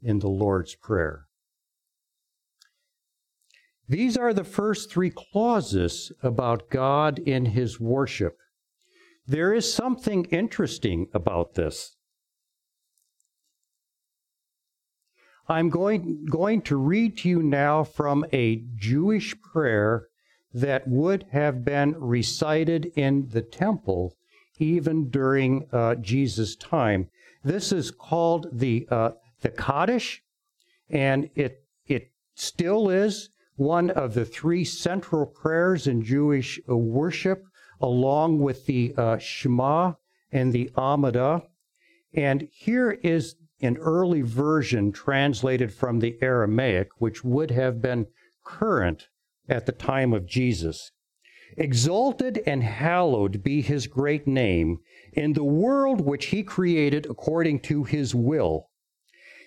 in 0.00 0.20
the 0.20 0.28
Lord's 0.28 0.76
Prayer. 0.76 1.27
These 3.88 4.16
are 4.18 4.34
the 4.34 4.44
first 4.44 4.90
three 4.90 5.10
clauses 5.10 6.12
about 6.22 6.68
God 6.68 7.18
in 7.18 7.46
his 7.46 7.80
worship. 7.80 8.36
There 9.26 9.54
is 9.54 9.72
something 9.72 10.26
interesting 10.26 11.08
about 11.14 11.54
this. 11.54 11.96
I'm 15.48 15.70
going, 15.70 16.26
going 16.26 16.60
to 16.62 16.76
read 16.76 17.16
to 17.18 17.28
you 17.28 17.42
now 17.42 17.82
from 17.82 18.26
a 18.32 18.64
Jewish 18.76 19.34
prayer 19.40 20.08
that 20.52 20.86
would 20.86 21.26
have 21.32 21.64
been 21.64 21.94
recited 21.98 22.92
in 22.96 23.28
the 23.30 23.42
temple 23.42 24.14
even 24.58 25.08
during 25.08 25.66
uh, 25.72 25.94
Jesus' 25.94 26.56
time. 26.56 27.08
This 27.42 27.72
is 27.72 27.90
called 27.90 28.48
the, 28.52 28.86
uh, 28.90 29.12
the 29.40 29.50
Kaddish, 29.50 30.22
and 30.90 31.30
it, 31.34 31.64
it 31.86 32.10
still 32.34 32.90
is 32.90 33.30
one 33.58 33.90
of 33.90 34.14
the 34.14 34.24
three 34.24 34.64
central 34.64 35.26
prayers 35.26 35.88
in 35.88 36.02
Jewish 36.02 36.60
uh, 36.68 36.76
worship, 36.76 37.44
along 37.80 38.38
with 38.38 38.66
the 38.66 38.94
uh, 38.96 39.18
Shema 39.18 39.94
and 40.30 40.52
the 40.52 40.70
Amidah. 40.76 41.42
And 42.14 42.48
here 42.52 42.92
is 43.02 43.34
an 43.60 43.76
early 43.78 44.22
version 44.22 44.92
translated 44.92 45.72
from 45.72 45.98
the 45.98 46.16
Aramaic, 46.22 46.88
which 46.98 47.24
would 47.24 47.50
have 47.50 47.82
been 47.82 48.06
current 48.44 49.08
at 49.48 49.66
the 49.66 49.72
time 49.72 50.12
of 50.12 50.26
Jesus. 50.26 50.92
Exalted 51.56 52.40
and 52.46 52.62
hallowed 52.62 53.42
be 53.42 53.60
his 53.60 53.88
great 53.88 54.28
name 54.28 54.78
in 55.12 55.32
the 55.32 55.42
world 55.42 56.00
which 56.00 56.26
he 56.26 56.44
created 56.44 57.06
according 57.06 57.58
to 57.60 57.82
his 57.82 58.14
will. 58.14 58.68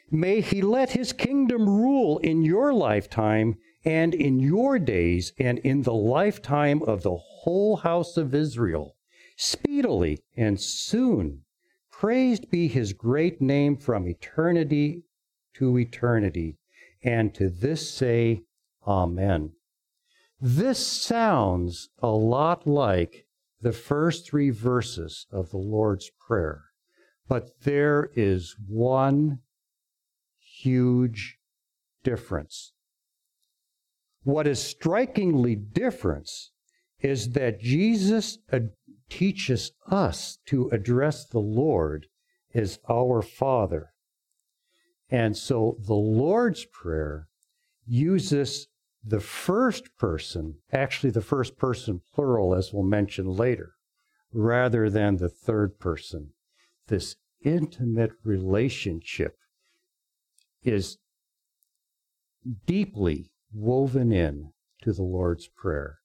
May 0.10 0.42
he 0.42 0.62
let 0.62 0.92
his 0.92 1.14
kingdom 1.14 1.70
rule 1.70 2.18
in 2.18 2.42
your 2.42 2.74
lifetime 2.74 3.56
and 3.84 4.14
in 4.14 4.40
your 4.40 4.78
days 4.78 5.34
and 5.40 5.60
in 5.60 5.82
the 5.84 5.94
lifetime 5.94 6.84
of 6.84 7.04
the 7.04 7.18
whole 7.18 7.78
house 7.78 8.18
of 8.18 8.36
Israel, 8.36 8.96
speedily 9.36 10.24
and 10.38 10.60
soon. 10.60 11.44
Praised 11.92 12.50
be 12.50 12.68
his 12.68 12.94
great 12.94 13.42
name 13.42 13.78
from 13.78 14.08
eternity 14.08 15.04
to 15.56 15.78
eternity. 15.78 16.58
And 17.04 17.34
to 17.36 17.50
this 17.50 17.90
say, 17.90 18.44
Amen. 18.88 19.54
This 20.40 20.86
sounds 20.86 21.90
a 22.00 22.10
lot 22.10 22.66
like 22.66 23.26
the 23.62 23.72
first 23.72 24.26
three 24.28 24.50
verses 24.50 25.28
of 25.32 25.52
the 25.52 25.58
Lord's 25.58 26.10
Prayer, 26.20 26.64
but 27.28 27.62
there 27.62 28.10
is 28.16 28.56
one 28.68 29.40
huge 30.40 31.38
difference. 32.04 32.74
What 34.24 34.48
is 34.48 34.62
strikingly 34.62 35.56
different 35.56 36.30
is 37.00 37.32
that 37.32 37.60
Jesus 37.60 38.38
uh, 38.52 38.60
teaches 39.10 39.72
us 39.90 40.38
to 40.46 40.70
address 40.70 41.26
the 41.26 41.40
Lord 41.40 42.08
as 42.54 42.80
our 42.90 43.22
Father. 43.22 43.94
And 45.10 45.36
so 45.36 45.78
the 45.80 45.94
Lord's 45.96 46.66
Prayer 46.66 47.28
uses 47.86 48.68
the 49.04 49.20
first 49.20 49.98
person, 49.98 50.56
actually 50.72 51.10
the 51.10 51.22
first 51.22 51.58
person 51.58 52.02
plural, 52.14 52.54
as 52.54 52.72
we'll 52.72 52.84
mention 52.84 53.26
later, 53.26 53.74
rather 54.32 54.90
than 54.90 55.18
the 55.18 55.30
third 55.30 55.80
person. 55.80 56.34
This 56.88 57.16
intimate 57.44 58.12
relationship 58.24 59.36
is 60.64 60.98
deeply 62.68 63.32
woven 63.54 64.12
in 64.12 64.52
to 64.84 64.94
the 64.94 65.04
Lord's 65.04 65.48
Prayer. 65.48 66.00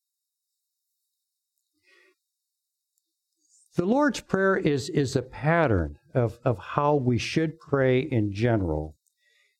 The 3.76 3.85
Lord's 3.85 4.20
Prayer 4.20 4.56
is, 4.56 4.88
is 4.88 5.16
a 5.16 5.22
pattern 5.22 5.98
of, 6.14 6.38
of 6.44 6.59
how 6.59 6.94
we 6.94 7.18
should 7.18 7.61
pray 7.61 8.00
in 8.00 8.32
general. 8.32 8.96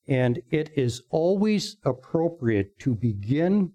And 0.09 0.40
it 0.51 0.70
is 0.75 1.03
always 1.11 1.77
appropriate 1.85 2.79
to 2.81 2.94
begin 2.94 3.72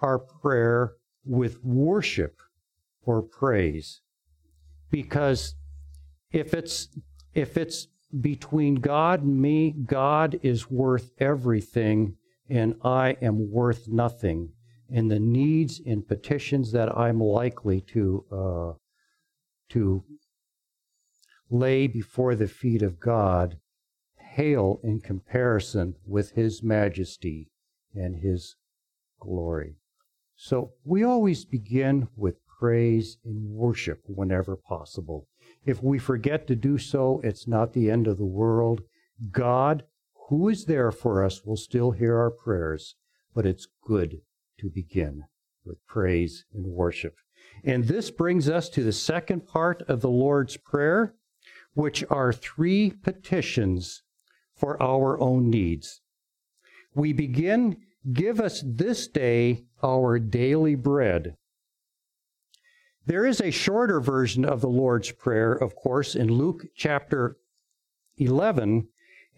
our 0.00 0.18
prayer 0.18 0.92
with 1.24 1.64
worship 1.64 2.36
or 3.02 3.22
praise. 3.22 4.02
Because 4.90 5.56
if 6.30 6.54
it's, 6.54 6.88
if 7.34 7.56
it's 7.56 7.88
between 8.20 8.76
God 8.76 9.22
and 9.22 9.40
me, 9.40 9.70
God 9.70 10.38
is 10.42 10.70
worth 10.70 11.10
everything 11.18 12.16
and 12.48 12.76
I 12.82 13.16
am 13.20 13.50
worth 13.50 13.88
nothing 13.88 14.52
and 14.90 15.10
the 15.10 15.18
needs 15.18 15.80
and 15.84 16.06
petitions 16.06 16.72
that 16.72 16.96
I'm 16.96 17.20
likely 17.20 17.80
to 17.92 18.24
uh, 18.30 18.72
to 19.70 20.04
lay 21.50 21.86
before 21.86 22.34
the 22.34 22.46
feet 22.46 22.82
of 22.82 23.00
God 23.00 23.58
pale 24.34 24.80
in 24.82 25.00
comparison 25.00 25.96
with 26.06 26.32
His 26.32 26.62
majesty 26.62 27.50
and 27.94 28.16
His 28.16 28.56
glory. 29.20 29.76
So 30.36 30.72
we 30.84 31.02
always 31.02 31.44
begin 31.44 32.08
with 32.16 32.36
praise 32.60 33.18
and 33.24 33.50
worship 33.50 34.02
whenever 34.06 34.56
possible. 34.56 35.28
If 35.66 35.82
we 35.82 35.98
forget 35.98 36.46
to 36.46 36.56
do 36.56 36.78
so, 36.78 37.20
it's 37.24 37.46
not 37.46 37.72
the 37.72 37.90
end 37.90 38.06
of 38.06 38.18
the 38.18 38.24
world. 38.24 38.82
God, 39.32 39.82
who 40.28 40.48
is 40.48 40.64
there 40.64 40.92
for 40.92 41.24
us, 41.24 41.44
will 41.44 41.56
still 41.56 41.90
hear 41.90 42.16
our 42.16 42.30
prayers, 42.30 42.94
but 43.34 43.44
it's 43.44 43.66
good 43.84 44.20
to 44.60 44.70
begin 44.70 45.24
with 45.64 45.84
praise 45.86 46.44
and 46.54 46.64
worship. 46.64 47.16
And 47.64 47.84
this 47.84 48.10
brings 48.10 48.48
us 48.48 48.68
to 48.70 48.82
the 48.84 48.92
second 48.92 49.46
part 49.46 49.82
of 49.82 50.00
the 50.00 50.08
Lord's 50.08 50.56
Prayer, 50.56 51.14
which 51.74 52.04
are 52.08 52.32
three 52.32 52.90
petitions 52.90 54.02
for 54.54 54.80
our 54.80 55.20
own 55.20 55.50
needs. 55.50 56.00
We 56.94 57.12
begin, 57.12 57.78
Give 58.12 58.40
us 58.40 58.62
this 58.64 59.08
day 59.08 59.64
our 59.82 60.20
daily 60.20 60.76
bread. 60.76 61.36
There 63.06 63.24
is 63.24 63.40
a 63.40 63.52
shorter 63.52 64.00
version 64.00 64.44
of 64.44 64.60
the 64.60 64.68
Lord's 64.68 65.12
Prayer, 65.12 65.52
of 65.52 65.76
course, 65.76 66.16
in 66.16 66.26
Luke 66.26 66.66
chapter 66.74 67.36
11, 68.18 68.88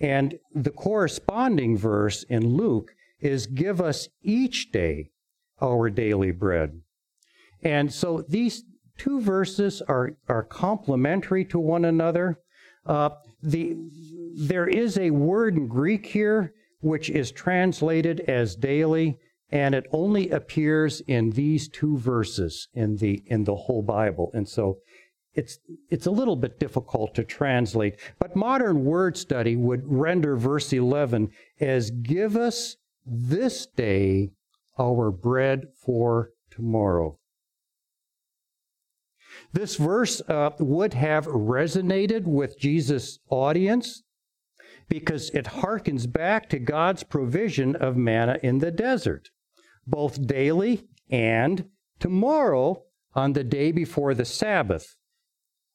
and 0.01 0.39
the 0.55 0.71
corresponding 0.71 1.77
verse 1.77 2.23
in 2.25 2.57
Luke 2.57 2.95
is 3.21 3.47
give 3.47 3.81
us 3.81 4.09
each 4.23 4.73
day 4.73 5.11
our 5.61 5.91
daily 5.91 6.31
bread. 6.31 6.81
And 7.63 7.93
so 7.93 8.25
these 8.27 8.65
two 8.97 9.21
verses 9.21 9.83
are, 9.83 10.17
are 10.29 10.45
complementary 10.45 11.45
to 11.47 11.59
one 11.59 11.85
another. 11.85 12.39
Uh, 12.87 13.11
the, 13.43 13.77
there 14.35 14.67
is 14.67 14.97
a 14.97 15.11
word 15.11 15.57
in 15.57 15.69
Greek 15.69 16.07
here 16.07 16.55
which 16.81 17.11
is 17.11 17.33
translated 17.33 18.21
as 18.21 18.57
daily, 18.57 19.19
and 19.51 19.75
it 19.75 19.87
only 19.93 20.31
appears 20.31 21.01
in 21.03 21.31
these 21.31 21.69
two 21.69 21.97
verses 21.97 22.69
in 22.75 22.97
the, 22.97 23.23
in 23.27 23.45
the 23.45 23.55
whole 23.55 23.83
Bible. 23.83 24.31
And 24.35 24.49
so 24.49 24.79
it's 25.35 25.59
it's 25.89 26.07
a 26.07 26.11
little 26.11 26.37
bit 26.37 26.59
difficult 26.59 27.15
to 27.15 27.23
translate, 27.23 27.99
but 28.19 28.35
modern 28.35 28.85
word 28.85 29.17
study 29.17 29.55
would 29.55 29.83
render 29.85 30.37
verse 30.37 30.73
11 30.73 31.31
as 31.61 31.91
give 31.91 32.37
us 32.37 32.77
this 33.07 33.67
day 33.67 34.33
our 34.79 35.11
bread 35.11 35.69
for 35.81 36.31
tomorrow. 36.51 37.19
This 39.53 39.77
verse 39.77 40.21
uh, 40.23 40.51
would 40.59 40.95
have 40.95 41.27
resonated 41.27 42.25
with 42.25 42.59
Jesus' 42.59 43.19
audience 43.31 44.03
because 44.89 45.31
it 45.31 45.45
harkens 45.47 46.11
back 46.11 46.49
to 46.49 46.59
God's 46.59 47.03
provision 47.03 47.77
of 47.77 47.97
manna 47.97 48.39
in 48.43 48.59
the 48.59 48.71
desert, 48.71 49.31
both 49.88 50.27
daily 50.27 50.87
and 51.11 51.68
tomorrow 51.98 52.85
on 53.14 53.33
the 53.33 53.44
day 53.44 53.72
before 53.72 54.14
the 54.14 54.24
Sabbath. 54.24 54.94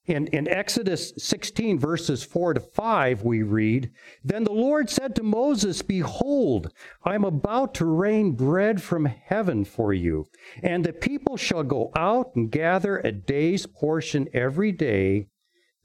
In, 0.06 0.28
in 0.28 0.50
Exodus 0.50 1.14
16, 1.18 1.80
verses 1.80 2.24
4 2.24 2.56
to 2.56 2.60
5, 2.60 3.24
we 3.24 3.42
read 3.42 3.90
Then 4.22 4.44
the 4.44 4.52
Lord 4.52 4.90
said 4.90 5.16
to 5.16 5.24
Moses, 5.24 5.82
Behold, 5.82 6.74
I 7.06 7.16
am 7.16 7.24
about 7.24 7.74
to 7.76 7.86
rain 7.86 8.34
bread 8.34 8.82
from 8.82 9.06
heaven 9.06 9.64
for 9.64 9.94
you, 9.94 10.26
and 10.62 10.84
the 10.84 10.92
people 10.92 11.38
shall 11.38 11.64
go 11.64 11.90
out 11.96 12.36
and 12.36 12.52
gather 12.52 12.98
a 12.98 13.14
day's 13.14 13.66
portion 13.66 14.28
every 14.34 14.74
day, 14.74 15.30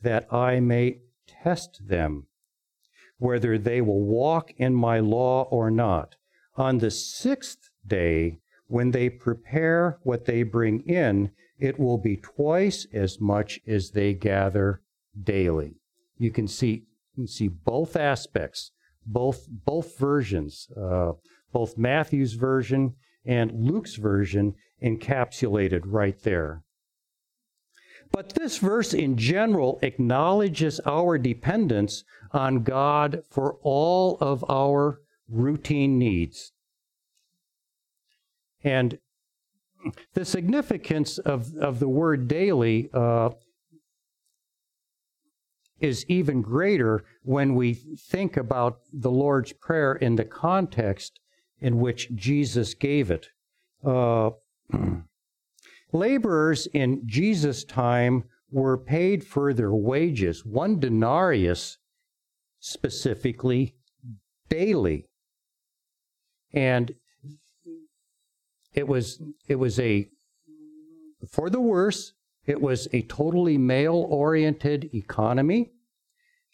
that 0.03 0.33
I 0.33 0.59
may 0.59 1.03
test 1.45 1.87
them, 1.87 2.27
whether 3.19 3.57
they 3.57 3.81
will 3.81 4.03
walk 4.03 4.51
in 4.57 4.75
my 4.75 4.99
law 4.99 5.43
or 5.45 5.71
not. 5.71 6.17
On 6.57 6.79
the 6.79 6.91
sixth 6.91 7.68
day, 7.89 8.39
when 8.67 8.91
they 8.91 9.09
prepare 9.09 9.99
what 10.03 10.27
they 10.27 10.43
bring 10.43 10.81
in, 10.83 11.31
it 11.59 11.79
will 11.79 11.99
be 11.99 12.17
twice 12.17 12.87
as 12.93 13.21
much 13.21 13.59
as 13.67 13.91
they 13.91 14.15
gather 14.15 14.83
daily. 15.21 15.75
You 16.19 16.31
can 16.31 16.47
see, 16.47 16.85
you 17.17 17.25
can 17.25 17.27
see 17.27 17.49
both 17.49 17.97
aspects, 17.97 18.73
both, 19.07 19.47
both 19.49 19.99
versions, 19.99 20.69
uh, 20.77 21.13
both 21.53 21.79
Matthew's 21.79 22.35
version 22.35 22.95
and 23.25 23.53
Luke's 23.53 23.97
version 23.97 24.55
encapsulated 24.83 25.83
right 25.85 26.21
there. 26.23 26.63
But 28.13 28.31
this 28.31 28.59
verse 28.59 28.95
in 28.95 29.17
general 29.17 29.79
acknowledges 29.83 30.81
our 30.87 31.19
dependence 31.19 32.05
on 32.33 32.63
God 32.63 33.23
for 33.31 33.59
all 33.63 34.17
of 34.21 34.45
our 34.49 35.01
routine 35.29 35.99
needs. 35.99 36.53
And 38.63 38.99
the 40.15 40.25
significance 40.25 41.19
of, 41.19 41.55
of 41.57 41.79
the 41.79 41.89
word 41.89 42.29
daily 42.29 42.91
uh, 42.93 43.31
is 45.81 46.05
even 46.09 46.43
greater 46.43 47.05
when 47.23 47.55
we 47.55 47.75
think 47.75 48.37
about 48.37 48.81
the 48.93 49.11
Lord's 49.11 49.53
Prayer 49.53 49.95
in 49.95 50.17
the 50.17 50.25
context 50.25 51.21
in 51.61 51.79
which 51.79 52.15
Jesus 52.15 52.75
gave 52.75 53.11
it. 53.11 53.29
Uh, 53.85 54.31
laborers 55.93 56.67
in 56.75 57.03
Jesus' 57.07 57.65
time 57.65 58.25
were 58.51 58.79
paid 58.79 59.25
for 59.25 59.53
their 59.53 59.75
wages, 59.75 60.45
one 60.45 60.81
denarius 60.81 61.79
specifically, 62.61 63.75
daily. 64.49 65.07
And 66.53 66.95
it 68.73 68.87
was 68.87 69.23
it 69.47 69.57
was 69.57 69.79
a 69.79 70.09
for 71.29 71.51
the 71.51 71.61
worse. 71.61 72.13
It 72.47 72.61
was 72.63 72.89
a 72.93 73.03
totally 73.03 73.59
male-oriented 73.59 74.95
economy. 74.95 75.73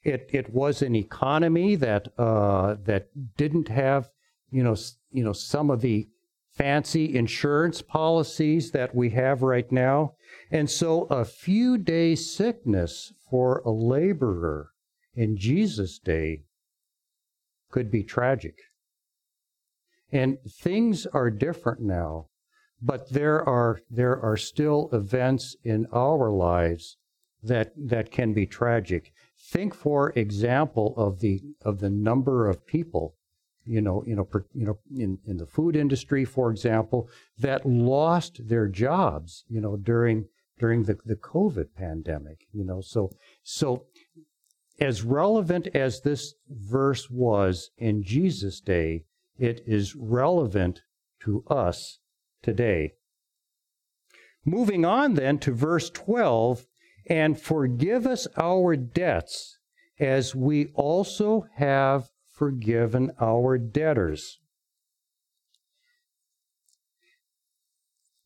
It 0.03 0.29
it 0.33 0.53
was 0.53 0.83
an 0.83 0.95
economy 0.95 1.77
that 1.77 2.09
uh, 2.19 2.77
that 2.85 3.09
didn't 3.37 3.69
have 3.69 4.11
you 4.51 4.63
know 4.63 4.77
you 5.11 5.25
know 5.25 5.33
some 5.33 5.71
of 5.71 5.81
the 5.81 6.09
fancy 6.51 7.17
insurance 7.17 7.83
policies 7.83 8.71
that 8.71 8.95
we 8.95 9.11
have 9.11 9.43
right 9.43 9.71
now, 9.73 10.15
and 10.51 10.71
so 10.71 11.05
a 11.05 11.25
few 11.25 11.79
days 11.79 12.35
sickness 12.35 13.13
for 13.31 13.59
a 13.65 13.71
laborer 13.71 14.71
in 15.15 15.37
Jesus' 15.37 15.99
day 15.99 16.45
could 17.71 17.91
be 17.91 18.05
tragic. 18.05 18.57
And 20.15 20.39
things 20.49 21.07
are 21.07 21.29
different 21.29 21.81
now, 21.81 22.29
but 22.81 23.11
there 23.11 23.43
are 23.47 23.81
there 23.91 24.17
are 24.21 24.37
still 24.37 24.89
events 24.93 25.57
in 25.65 25.87
our 25.93 26.31
lives 26.31 26.97
that 27.43 27.73
that 27.77 28.13
can 28.13 28.33
be 28.33 28.47
tragic. 28.47 29.13
Think, 29.37 29.75
for 29.75 30.11
example, 30.11 30.95
of 30.97 31.19
the 31.19 31.43
of 31.63 31.81
the 31.81 31.91
number 31.91 32.49
of 32.49 32.65
people, 32.65 33.17
you 33.65 33.81
know, 33.81 34.05
you 34.07 34.15
know, 34.15 34.25
per, 34.25 34.47
you 34.55 34.65
know, 34.65 34.79
in, 34.97 35.19
in 35.27 35.39
the 35.39 35.47
food 35.47 35.75
industry, 35.75 36.25
for 36.25 36.49
example, 36.49 37.09
that 37.37 37.67
lost 37.67 38.47
their 38.49 38.69
jobs, 38.69 39.45
you 39.49 39.61
know, 39.61 39.77
during 39.77 40.29
during 40.61 40.85
the, 40.85 40.97
the 41.05 41.17
COVID 41.17 41.75
pandemic, 41.77 42.47
you 42.53 42.63
know. 42.65 42.81
So 42.81 43.11
so 43.43 43.87
as 44.79 45.03
relevant 45.03 45.67
as 45.75 46.03
this 46.03 46.35
verse 46.49 47.11
was 47.11 47.71
in 47.79 48.05
Jesus' 48.05 48.61
day, 48.61 49.07
it 49.39 49.63
is 49.67 49.97
relevant 49.97 50.83
to 51.21 51.45
us 51.49 51.99
today. 52.43 52.95
Moving 54.45 54.85
on 54.85 55.15
then 55.15 55.39
to 55.39 55.53
verse 55.53 55.91
12, 55.91 56.67
and 57.07 57.41
forgive 57.41 58.07
us 58.07 58.27
our 58.37 58.77
debts 58.77 59.59
as 59.99 60.35
we 60.35 60.67
also 60.75 61.47
have 61.57 62.09
forgiven 62.27 63.13
our 63.21 63.59
debtors. 63.59 64.39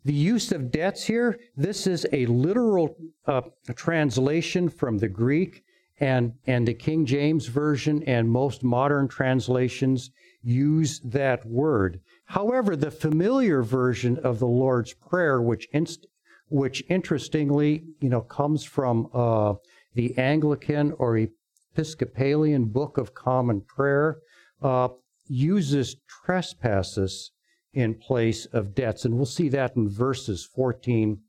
The 0.05 0.15
use 0.15 0.53
of 0.53 0.71
debts 0.71 1.05
here, 1.05 1.39
this 1.57 1.87
is 1.87 2.07
a 2.13 2.27
literal 2.27 2.97
uh, 3.27 3.43
translation 3.75 4.69
from 4.71 4.99
the 4.99 5.09
Greek 5.09 5.65
and, 6.01 6.33
and 6.47 6.67
the 6.67 6.75
King 6.75 7.05
James 7.05 7.47
Version 7.47 8.03
and 8.05 8.31
most 8.31 8.65
modern 8.65 9.09
translations 9.09 10.11
use 10.43 11.01
that 11.01 11.45
word. 11.47 12.01
However, 12.27 12.77
the 12.77 12.91
familiar 12.91 13.63
version 13.63 14.19
of 14.19 14.39
the 14.39 14.47
Lord's 14.47 14.95
Prayer, 14.95 15.41
which 15.41 15.69
inst- 15.73 16.07
which 16.49 16.83
interestingly, 16.89 17.85
you 18.01 18.09
know, 18.09 18.23
comes 18.23 18.65
from 18.65 19.09
uh, 19.13 19.55
the 19.95 20.17
Anglican 20.17 20.93
or 20.93 21.19
Episcopalian 21.19 22.67
Book 22.67 22.97
of 22.97 23.15
Common 23.15 23.61
Prayer, 23.61 24.19
uh, 24.63 24.89
uses 25.27 25.97
trespasses 26.25 27.33
in 27.75 27.95
place 27.95 28.47
of 28.47 28.75
debts, 28.75 29.05
and 29.05 29.15
we'll 29.15 29.27
see 29.27 29.49
that 29.51 29.77
in 29.77 29.89
verses 29.89 30.49
14 30.55 31.21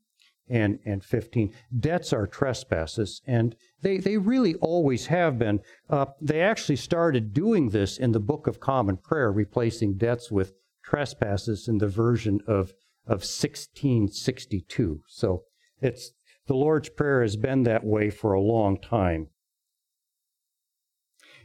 and, 0.50 0.80
and 0.84 1.04
15. 1.04 1.54
Debts 1.78 2.12
are 2.12 2.26
trespasses, 2.26 3.22
and 3.26 3.54
they, 3.82 3.98
they 3.98 4.18
really 4.18 4.54
always 4.56 5.06
have 5.06 5.38
been. 5.38 5.60
Uh, 5.88 6.06
they 6.20 6.40
actually 6.40 6.76
started 6.76 7.32
doing 7.32 7.70
this 7.70 7.96
in 7.96 8.12
the 8.12 8.20
Book 8.20 8.46
of 8.46 8.60
Common 8.60 8.96
Prayer, 8.96 9.30
replacing 9.30 9.96
debts 9.96 10.30
with 10.30 10.52
trespasses 10.84 11.68
in 11.68 11.78
the 11.78 11.88
version 11.88 12.40
of, 12.46 12.72
of 13.06 13.22
1662. 13.22 15.02
So 15.06 15.44
it's 15.80 16.10
the 16.46 16.54
Lord's 16.54 16.88
Prayer 16.88 17.22
has 17.22 17.36
been 17.36 17.62
that 17.62 17.84
way 17.84 18.10
for 18.10 18.32
a 18.32 18.40
long 18.40 18.76
time. 18.78 19.28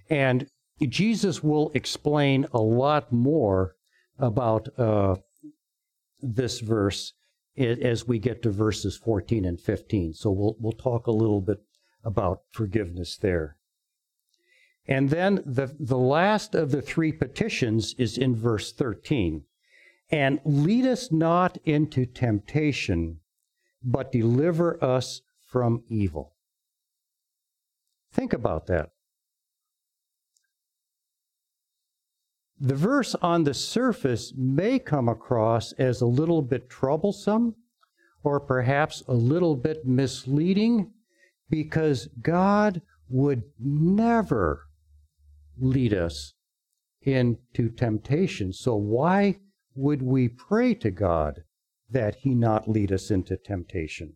And 0.10 0.48
Jesus 0.82 1.44
will 1.44 1.72
explain 1.74 2.48
a 2.54 2.60
lot 2.60 3.12
more 3.12 3.76
about 4.18 4.68
uh, 4.80 5.16
this 6.22 6.60
verse 6.60 7.14
as 7.58 8.08
we 8.08 8.20
get 8.20 8.42
to 8.44 8.50
verses 8.50 8.98
14 8.98 9.46
and 9.46 9.60
15. 9.60 10.14
So 10.14 10.32
we'll, 10.32 10.56
we'll 10.60 10.74
talk 10.74 11.08
a 11.08 11.12
little 11.12 11.42
bit 11.42 11.62
about 12.04 12.42
forgiveness 12.52 13.18
there. 13.18 13.58
And 14.88 15.10
then 15.10 15.42
the, 15.46 15.76
the 15.80 15.98
last 15.98 16.54
of 16.54 16.72
the 16.72 16.82
three 16.82 17.12
petitions 17.12 17.96
is 17.98 18.18
in 18.18 18.36
verse 18.36 18.72
13. 18.72 19.44
And 20.12 20.40
lead 20.46 20.86
us 20.86 21.12
not 21.12 21.58
into 21.66 22.06
temptation, 22.06 23.22
but 23.84 24.12
deliver 24.12 24.84
us 24.84 25.22
from 25.44 25.84
evil. 25.88 26.36
Think 28.12 28.34
about 28.34 28.68
that. 28.68 28.92
The 32.60 32.76
verse 32.76 33.16
on 33.16 33.44
the 33.44 33.54
surface 33.54 34.34
may 34.36 34.80
come 34.80 35.10
across 35.10 35.74
as 35.74 36.02
a 36.02 36.06
little 36.06 36.42
bit 36.42 36.70
troublesome 36.70 37.56
or 38.24 38.40
perhaps 38.40 39.04
a 39.08 39.14
little 39.14 39.56
bit 39.56 39.86
misleading 39.86 40.92
because 41.50 42.08
God 42.22 42.82
would 43.10 43.44
never 43.60 44.68
lead 45.58 45.94
us 45.94 46.34
into 47.02 47.70
temptation. 47.70 48.52
So, 48.54 48.76
why 48.76 49.40
would 49.76 50.02
we 50.02 50.30
pray 50.30 50.74
to 50.76 50.90
God 50.90 51.44
that 51.90 52.16
He 52.16 52.34
not 52.34 52.70
lead 52.70 52.92
us 52.92 53.12
into 53.12 53.38
temptation? 53.38 54.16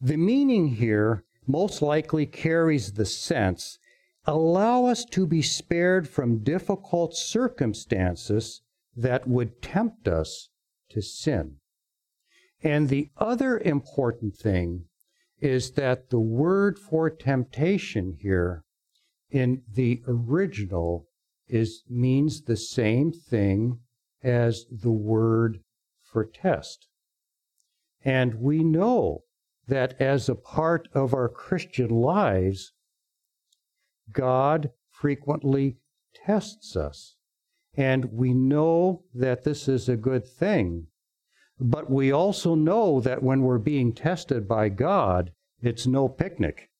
The 0.00 0.16
meaning 0.16 0.68
here 0.68 1.24
most 1.46 1.82
likely 1.82 2.26
carries 2.26 2.92
the 2.92 3.06
sense 3.06 3.78
allow 4.24 4.84
us 4.84 5.04
to 5.04 5.26
be 5.26 5.42
spared 5.42 6.08
from 6.08 6.44
difficult 6.44 7.16
circumstances 7.16 8.62
that 8.96 9.26
would 9.26 9.60
tempt 9.60 10.06
us 10.06 10.48
to 10.90 11.00
sin. 11.00 11.56
And 12.62 12.88
the 12.88 13.10
other 13.16 13.58
important 13.58 14.36
thing 14.36 14.84
is 15.40 15.72
that 15.72 16.10
the 16.10 16.20
word 16.20 16.78
for 16.78 17.10
temptation 17.10 18.16
here 18.20 18.64
in 19.30 19.62
the 19.72 20.02
original 20.06 21.08
is 21.48 21.82
means 21.88 22.42
the 22.42 22.56
same 22.56 23.10
thing 23.10 23.80
as 24.22 24.66
the 24.70 24.92
word 24.92 25.60
for 26.00 26.24
test. 26.24 26.86
And 28.04 28.36
we 28.36 28.62
know 28.62 29.24
that 29.66 30.00
as 30.00 30.28
a 30.28 30.34
part 30.34 30.88
of 30.92 31.12
our 31.12 31.28
Christian 31.28 31.88
lives, 31.88 32.72
God 34.12 34.70
frequently 34.90 35.76
tests 36.14 36.76
us. 36.76 37.16
And 37.74 38.12
we 38.12 38.34
know 38.34 39.04
that 39.14 39.44
this 39.44 39.68
is 39.68 39.88
a 39.88 39.96
good 39.96 40.26
thing. 40.26 40.88
But 41.58 41.90
we 41.90 42.12
also 42.12 42.54
know 42.54 43.00
that 43.00 43.22
when 43.22 43.42
we're 43.42 43.58
being 43.58 43.92
tested 43.92 44.48
by 44.48 44.68
God, 44.68 45.32
it's 45.60 45.86
no 45.86 46.08
picnic. 46.08 46.70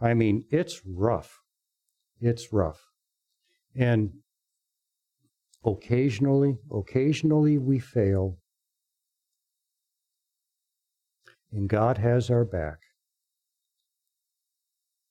I 0.00 0.14
mean, 0.14 0.44
it's 0.50 0.82
rough. 0.84 1.40
It's 2.20 2.52
rough. 2.52 2.80
And 3.74 4.10
occasionally, 5.64 6.58
occasionally 6.70 7.58
we 7.58 7.78
fail. 7.78 8.38
And 11.52 11.68
God 11.68 11.98
has 11.98 12.30
our 12.30 12.44
back. 12.44 12.78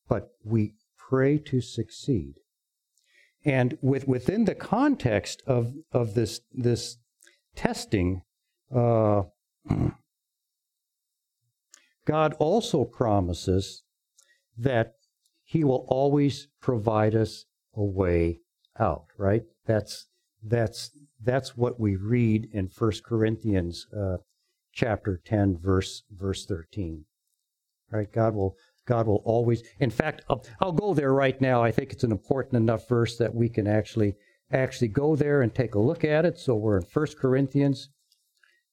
But 0.08 0.32
we 0.44 0.74
pray 1.12 1.38
to 1.38 1.60
succeed. 1.60 2.36
And 3.44 3.78
with, 3.82 4.08
within 4.08 4.46
the 4.46 4.56
context 4.56 5.44
of, 5.46 5.74
of 5.92 6.14
this, 6.14 6.40
this 6.54 7.00
testing, 7.54 8.22
uh, 8.74 9.24
God 12.06 12.34
also 12.40 12.86
promises 12.86 13.84
that 14.58 14.94
He 15.44 15.66
will 15.66 15.86
always 15.90 16.48
provide 16.62 17.14
us 17.14 17.44
a 17.76 17.84
way 17.84 18.40
out, 18.80 19.08
right? 19.18 19.44
That's, 19.66 20.08
that's, 20.42 20.92
that's 21.22 21.58
what 21.58 21.78
we 21.78 21.98
read 21.98 22.48
in 22.54 22.70
1 22.76 22.92
Corinthians 23.06 23.86
uh, 23.94 24.18
chapter 24.72 25.20
10, 25.26 25.58
verse, 25.58 26.04
verse 26.10 26.46
13. 26.46 27.04
Right? 27.92 28.10
God 28.10 28.34
will 28.34 28.56
God 28.88 29.08
will 29.08 29.22
always, 29.26 29.64
in 29.80 29.92
fact, 29.92 30.24
I'll, 30.30 30.44
I'll, 30.60 30.72
go 30.72 30.94
there 30.94 31.14
right 31.14 31.40
now. 31.40 31.64
I 31.64 31.72
think 31.72 31.92
it's 31.92 32.04
an 32.04 32.12
important 32.12 32.56
enough 32.56 32.88
verse 32.88 33.18
that 33.18 33.34
we 33.34 33.48
can 33.48 33.68
actually 33.68 34.16
actually 34.52 34.90
go 34.90 35.16
there 35.16 35.42
and 35.42 35.54
take 35.54 35.76
a 35.76 35.80
look 35.80 36.04
at 36.04 36.26
it. 36.26 36.38
So 36.38 36.56
we're 36.56 36.78
in 36.78 36.86
1 36.92 37.08
Corinthians 37.20 37.90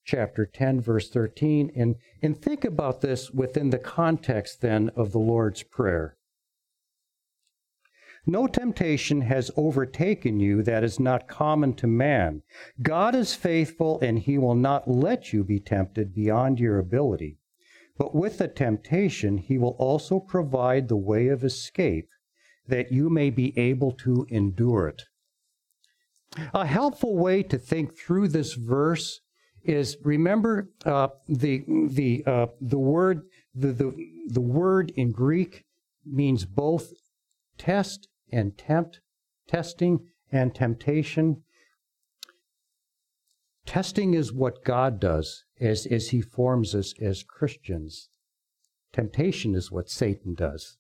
chapter 0.05 0.47
10, 0.47 0.81
verse 0.81 1.11
13, 1.11 1.71
and, 1.77 1.97
and 2.23 2.41
think 2.41 2.65
about 2.65 3.01
this 3.03 3.31
within 3.31 3.71
the 3.71 3.79
context 3.79 4.63
then 4.63 4.91
of 4.97 5.13
the 5.13 5.19
Lord's 5.19 5.63
Prayer. 5.63 6.17
No 8.27 8.47
temptation 8.47 9.23
has 9.23 9.51
overtaken 9.57 10.41
you 10.41 10.63
that 10.63 10.85
is 10.85 10.99
not 10.99 11.29
common 11.29 11.75
to 11.75 11.87
man. 11.87 12.43
God 12.83 13.15
is 13.15 13.35
faithful, 13.35 14.01
and 14.01 14.19
he 14.19 14.37
will 14.37 14.55
not 14.55 14.89
let 14.89 15.33
you 15.33 15.45
be 15.45 15.61
tempted 15.61 16.15
beyond 16.15 16.59
your 16.59 16.79
ability. 16.79 17.39
But 17.99 18.15
with 18.15 18.39
the 18.39 18.49
temptation, 18.49 19.39
he 19.39 19.59
will 19.59 19.77
also 19.79 20.21
provide 20.21 20.89
the 20.89 20.97
way 20.97 21.27
of 21.29 21.43
escape 21.45 22.09
that 22.67 22.93
you 22.93 23.11
may 23.11 23.31
be 23.31 23.59
able 23.59 23.93
to 23.93 24.27
endure 24.31 24.87
it. 24.89 25.03
A 26.55 26.67
helpful 26.67 27.17
way 27.17 27.43
to 27.43 27.59
think 27.59 27.99
through 27.99 28.29
this 28.29 28.55
verse 28.55 29.21
is 29.65 29.97
remember 30.03 30.71
uh, 30.85 31.09
the 31.27 31.65
the 31.67 32.23
uh, 32.27 32.47
the 32.61 32.79
word 32.79 33.23
the, 33.55 33.73
the 33.73 33.93
the 34.29 34.41
word 34.41 34.93
in 34.95 35.11
Greek 35.11 35.65
means 36.07 36.45
both 36.45 36.93
test 37.57 38.09
and 38.31 38.57
tempt, 38.57 39.01
testing 39.49 40.07
and 40.31 40.55
temptation. 40.55 41.43
Testing 43.69 44.15
is 44.15 44.33
what 44.33 44.65
God 44.65 44.99
does 44.99 45.45
as, 45.61 45.85
as 45.85 46.09
He 46.09 46.23
forms 46.23 46.75
us 46.75 46.95
as 47.03 47.23
Christians. 47.23 48.09
Temptation 48.95 49.55
is 49.55 49.71
what 49.71 49.91
Satan 49.91 50.35
does. 50.35 50.79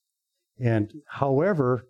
And 0.58 1.02
however, 1.06 1.86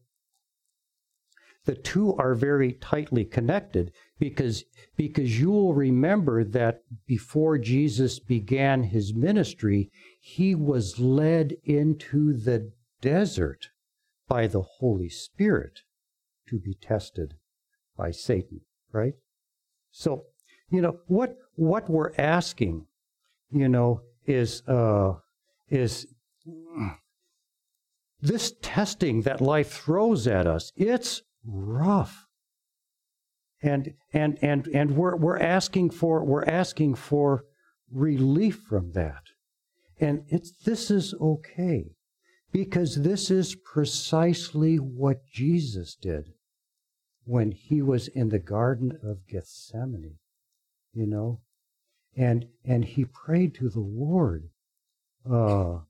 the 1.66 1.76
two 1.76 2.16
are 2.16 2.34
very 2.34 2.72
tightly 2.72 3.24
connected 3.24 3.92
because, 4.18 4.64
because 4.96 5.38
you 5.38 5.52
will 5.52 5.72
remember 5.72 6.42
that 6.42 6.80
before 7.06 7.58
Jesus 7.58 8.18
began 8.18 8.82
his 8.82 9.14
ministry, 9.14 9.92
he 10.20 10.56
was 10.56 10.98
led 10.98 11.54
into 11.62 12.32
the 12.32 12.72
desert 13.00 13.68
by 14.26 14.48
the 14.48 14.62
Holy 14.62 15.08
Spirit 15.08 15.82
to 16.48 16.58
be 16.58 16.74
tested 16.74 17.34
by 17.96 18.10
Satan, 18.10 18.62
right? 18.90 19.14
So 19.92 20.24
you 20.70 20.82
know 20.82 20.98
what 21.06 21.36
what 21.54 21.88
we're 21.88 22.12
asking, 22.18 22.86
you 23.50 23.68
know, 23.68 24.02
is 24.26 24.62
uh, 24.68 25.14
is 25.70 26.06
this 28.20 28.52
testing 28.62 29.22
that 29.22 29.40
life 29.40 29.70
throws 29.70 30.26
at 30.26 30.46
us. 30.46 30.72
It's 30.76 31.22
rough, 31.44 32.26
and 33.62 33.94
and 34.12 34.38
and 34.42 34.66
and 34.68 34.96
we're 34.96 35.16
we're 35.16 35.38
asking 35.38 35.90
for 35.90 36.24
we're 36.24 36.44
asking 36.44 36.96
for 36.96 37.44
relief 37.90 38.60
from 38.68 38.92
that, 38.92 39.22
and 39.98 40.24
it's 40.28 40.52
this 40.64 40.90
is 40.90 41.14
okay 41.20 41.92
because 42.52 43.02
this 43.02 43.30
is 43.30 43.54
precisely 43.54 44.76
what 44.76 45.26
Jesus 45.26 45.94
did 45.94 46.32
when 47.24 47.52
he 47.52 47.82
was 47.82 48.08
in 48.08 48.28
the 48.28 48.38
Garden 48.38 48.98
of 49.02 49.26
Gethsemane 49.26 50.18
you 50.92 51.06
know. 51.06 51.40
And 52.16 52.46
and 52.64 52.84
he 52.84 53.04
prayed 53.04 53.54
to 53.56 53.68
the 53.68 53.80
Lord, 53.80 54.50
uh, 55.30 55.80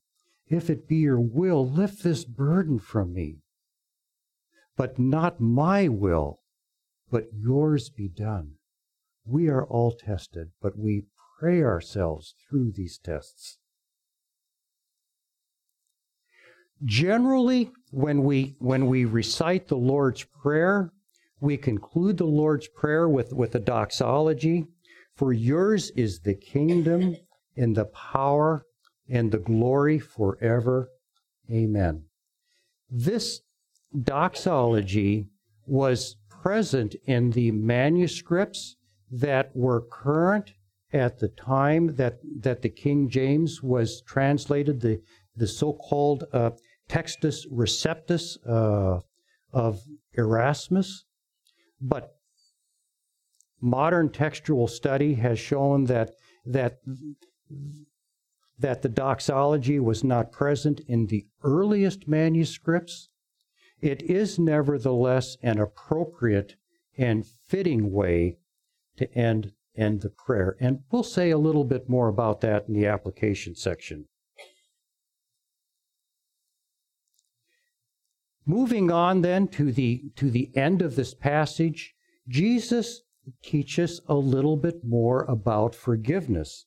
if 0.47 0.69
it 0.69 0.87
be 0.87 0.97
your 0.97 1.19
will, 1.19 1.67
lift 1.67 2.03
this 2.03 2.25
burden 2.25 2.79
from 2.79 3.13
me. 3.13 3.37
But 4.75 4.99
not 4.99 5.41
my 5.41 5.87
will, 5.87 6.41
but 7.09 7.27
yours 7.33 7.89
be 7.89 8.07
done. 8.07 8.53
We 9.25 9.49
are 9.49 9.65
all 9.65 9.91
tested, 9.91 10.51
but 10.61 10.77
we 10.77 11.03
pray 11.39 11.63
ourselves 11.63 12.35
through 12.47 12.71
these 12.71 12.97
tests. 12.97 13.57
Generally, 16.83 17.71
when 17.91 18.23
we 18.23 18.55
when 18.59 18.87
we 18.87 19.05
recite 19.05 19.67
the 19.67 19.75
Lord's 19.75 20.23
Prayer, 20.23 20.91
we 21.41 21.57
conclude 21.57 22.17
the 22.17 22.25
Lord's 22.25 22.67
Prayer 22.67 23.07
with, 23.07 23.33
with 23.33 23.55
a 23.55 23.59
doxology. 23.59 24.67
For 25.19 25.33
yours 25.33 25.89
is 25.97 26.21
the 26.21 26.33
kingdom 26.33 27.17
and 27.57 27.75
the 27.75 27.83
power 27.83 28.63
and 29.09 29.29
the 29.29 29.37
glory 29.37 29.99
forever. 29.99 30.87
Amen. 31.51 32.05
This 32.89 33.41
doxology 34.01 35.27
was 35.67 36.15
present 36.29 36.95
in 37.03 37.31
the 37.31 37.51
manuscripts 37.51 38.77
that 39.11 39.53
were 39.53 39.81
current 39.91 40.53
at 40.93 41.19
the 41.19 41.27
time 41.27 41.97
that, 41.97 42.19
that 42.39 42.61
the 42.61 42.69
King 42.69 43.09
James 43.09 43.61
was 43.61 44.01
translated, 44.07 44.79
the, 44.79 45.01
the 45.35 45.47
so 45.47 45.73
called 45.73 46.23
uh, 46.31 46.51
Textus 46.87 47.45
Receptus 47.51 48.37
uh, 48.47 49.01
of 49.51 49.81
Erasmus. 50.13 51.03
But 51.81 52.18
modern 53.61 54.09
textual 54.09 54.67
study 54.67 55.15
has 55.15 55.39
shown 55.39 55.85
that 55.85 56.11
that 56.45 56.79
that 58.57 58.81
the 58.81 58.89
doxology 58.89 59.79
was 59.79 60.03
not 60.03 60.31
present 60.31 60.81
in 60.81 61.07
the 61.07 61.25
earliest 61.43 62.07
manuscripts, 62.07 63.07
it 63.81 64.01
is 64.03 64.37
nevertheless 64.37 65.37
an 65.41 65.59
appropriate 65.59 66.55
and 66.97 67.25
fitting 67.25 67.91
way 67.91 68.37
to 68.97 69.11
end 69.17 69.53
end 69.75 70.01
the 70.01 70.09
prayer. 70.09 70.57
And 70.59 70.79
we'll 70.91 71.03
say 71.03 71.29
a 71.29 71.37
little 71.37 71.63
bit 71.63 71.87
more 71.87 72.09
about 72.09 72.41
that 72.41 72.67
in 72.67 72.73
the 72.73 72.85
application 72.85 73.55
section. 73.55 74.05
Moving 78.45 78.91
on 78.91 79.21
then 79.21 79.47
to 79.49 79.71
the 79.71 80.11
to 80.15 80.29
the 80.29 80.51
end 80.55 80.81
of 80.81 80.95
this 80.95 81.13
passage, 81.13 81.93
Jesus 82.27 83.03
teach 83.43 83.79
us 83.79 83.99
a 84.07 84.15
little 84.15 84.57
bit 84.57 84.83
more 84.83 85.23
about 85.23 85.75
forgiveness. 85.75 86.65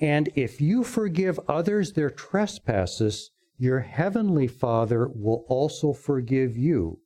And 0.00 0.30
if 0.34 0.60
you 0.60 0.84
forgive 0.84 1.38
others 1.48 1.92
their 1.92 2.10
trespasses, 2.10 3.30
your 3.58 3.80
heavenly 3.80 4.46
Father 4.46 5.08
will 5.08 5.44
also 5.48 5.92
forgive 5.92 6.56
you. 6.56 7.00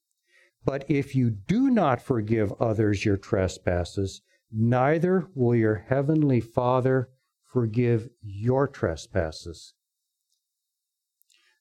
But 0.65 0.85
if 0.89 1.15
you 1.15 1.31
do 1.31 1.71
not 1.71 2.01
forgive 2.01 2.53
others 2.61 3.05
your 3.05 3.17
trespasses, 3.17 4.23
neither 4.53 5.27
will 5.35 5.57
your 5.57 5.85
heavenly 5.89 6.41
Father 6.41 7.11
forgive 7.43 8.09
your 8.23 8.69
trespasses. 8.69 9.75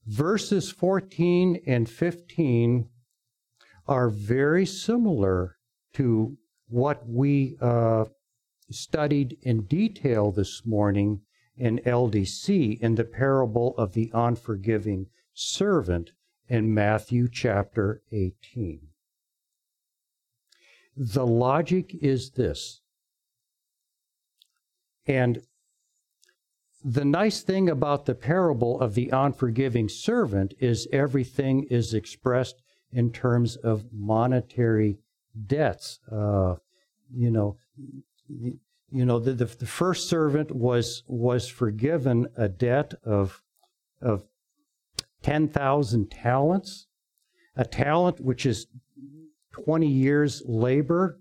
Verses 0.06 0.70
14 0.70 1.62
and 1.66 1.90
15 1.90 2.90
are 3.88 4.10
very 4.10 4.66
similar 4.66 5.58
to 5.94 6.38
what 6.74 7.07
we 7.07 7.55
uh, 7.61 8.03
studied 8.71 9.38
in 9.43 9.61
detail 9.65 10.32
this 10.32 10.65
morning 10.65 11.21
in 11.55 11.78
LDC 11.86 12.80
in 12.80 12.95
the 12.95 13.03
parable 13.03 13.76
of 13.78 13.93
the 13.93 14.09
unforgiving 14.11 15.05
servant 15.36 16.13
in 16.47 16.74
Matthew 16.74 17.30
chapter 17.32 18.01
18. 18.11 18.88
The 20.97 21.28
logic 21.28 21.93
is 22.01 22.32
this. 22.32 22.82
And 25.05 25.43
the 26.84 27.05
nice 27.05 27.43
thing 27.43 27.69
about 27.69 28.07
the 28.07 28.15
parable 28.15 28.82
of 28.82 28.95
the 28.95 29.11
unforgiving 29.11 29.89
servant 29.89 30.55
is 30.59 30.88
everything 30.91 31.65
is 31.69 31.93
expressed 31.93 32.63
in 32.91 33.11
terms 33.11 33.57
of 33.57 33.93
monetary 33.93 34.97
debts. 35.48 36.00
Uh, 36.12 36.56
you 37.16 37.32
know, 37.32 37.58
you, 38.28 39.06
know, 39.06 39.20
the, 39.20 39.34
the, 39.34 39.46
the, 39.46 39.66
first 39.66 40.10
servant 40.10 40.52
was 40.52 41.04
was 41.08 41.48
forgiven 41.48 42.28
a 42.38 42.48
debt 42.48 42.94
of 43.04 43.42
of 44.02 44.24
ten 45.22 45.48
thousand 45.48 46.12
talents. 46.12 46.88
A 47.56 47.66
talent, 47.66 48.20
which 48.20 48.46
is 48.46 48.68
twenty 49.52 49.88
years' 49.88 50.42
labor, 50.46 51.20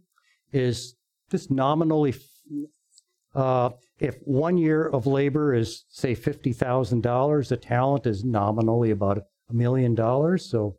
is 0.52 0.94
just 1.30 1.50
nominally. 1.50 2.14
Uh, 3.34 3.70
if 3.98 4.16
one 4.24 4.58
year 4.58 4.86
of 4.86 5.06
labor 5.06 5.54
is 5.54 5.84
say 5.88 6.14
fifty 6.14 6.52
thousand 6.52 7.02
dollars, 7.02 7.52
a 7.52 7.56
talent 7.56 8.06
is 8.06 8.24
nominally 8.24 8.90
about 8.90 9.18
a 9.48 9.54
million 9.54 9.94
dollars. 9.94 10.50
So, 10.50 10.76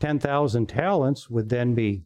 ten 0.00 0.18
thousand 0.18 0.68
talents 0.68 1.28
would 1.28 1.48
then 1.48 1.74
be 1.74 2.04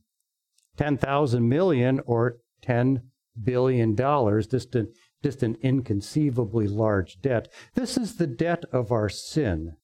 10,000 0.77 1.49
million 1.49 2.01
or 2.07 2.39
10 2.63 3.03
billion 3.43 3.95
dollars, 3.95 4.47
just 4.47 4.75
an, 4.75 4.93
just 5.23 5.43
an 5.43 5.57
inconceivably 5.63 6.67
large 6.67 7.21
debt. 7.21 7.49
This 7.75 7.97
is 7.97 8.17
the 8.17 8.27
debt 8.27 8.65
of 8.73 8.91
our 8.91 9.09
sin 9.09 9.77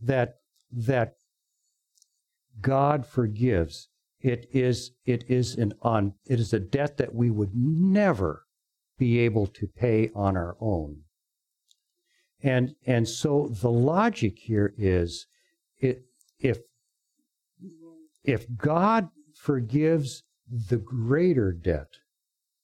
that, 0.00 0.36
that 0.72 1.14
God 2.60 3.06
forgives. 3.06 3.88
It 4.20 4.48
is, 4.52 4.92
it 5.04 5.24
is 5.28 5.54
an 5.54 5.72
on, 5.82 6.14
it 6.26 6.40
is 6.40 6.52
a 6.52 6.60
debt 6.60 6.98
that 6.98 7.14
we 7.14 7.30
would 7.30 7.54
never 7.54 8.44
be 8.98 9.18
able 9.20 9.46
to 9.46 9.66
pay 9.66 10.10
on 10.14 10.36
our 10.36 10.56
own. 10.60 11.02
And, 12.42 12.74
and 12.86 13.08
so 13.08 13.48
the 13.48 13.70
logic 13.70 14.38
here 14.38 14.74
is 14.76 15.26
it, 15.78 16.04
if, 16.38 16.58
if 18.24 18.46
God 18.56 19.08
forgives 19.34 20.22
the 20.50 20.76
greater 20.76 21.52
debt, 21.52 21.98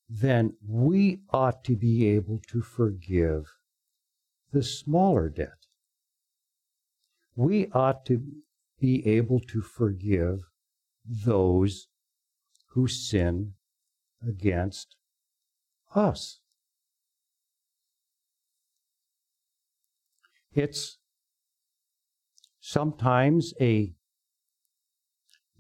then 0.08 0.54
we 0.66 1.20
ought 1.30 1.64
to 1.64 1.76
be 1.76 2.08
able 2.08 2.40
to 2.48 2.60
forgive 2.60 3.44
the 4.52 4.62
smaller 4.62 5.28
debt. 5.28 5.66
We 7.34 7.68
ought 7.72 8.04
to 8.06 8.22
be 8.80 9.06
able 9.06 9.40
to 9.40 9.60
forgive 9.60 10.40
those 11.04 11.88
who 12.70 12.88
sin 12.88 13.54
against 14.26 14.96
us. 15.94 16.40
It's 20.52 20.98
sometimes 22.60 23.52
a 23.60 23.92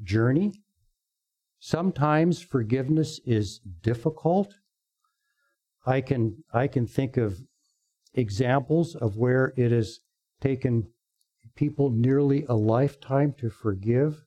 journey 0.02 0.62
Sometimes 1.66 2.40
forgiveness 2.40 3.18
is 3.26 3.58
difficult. 3.82 4.54
I 5.84 6.00
can, 6.00 6.44
I 6.52 6.68
can 6.68 6.86
think 6.86 7.16
of 7.16 7.40
examples 8.14 8.94
of 8.94 9.16
where 9.16 9.52
it 9.56 9.72
has 9.72 9.98
taken 10.40 10.86
people 11.56 11.90
nearly 11.90 12.44
a 12.48 12.54
lifetime 12.54 13.34
to 13.38 13.50
forgive. 13.50 14.24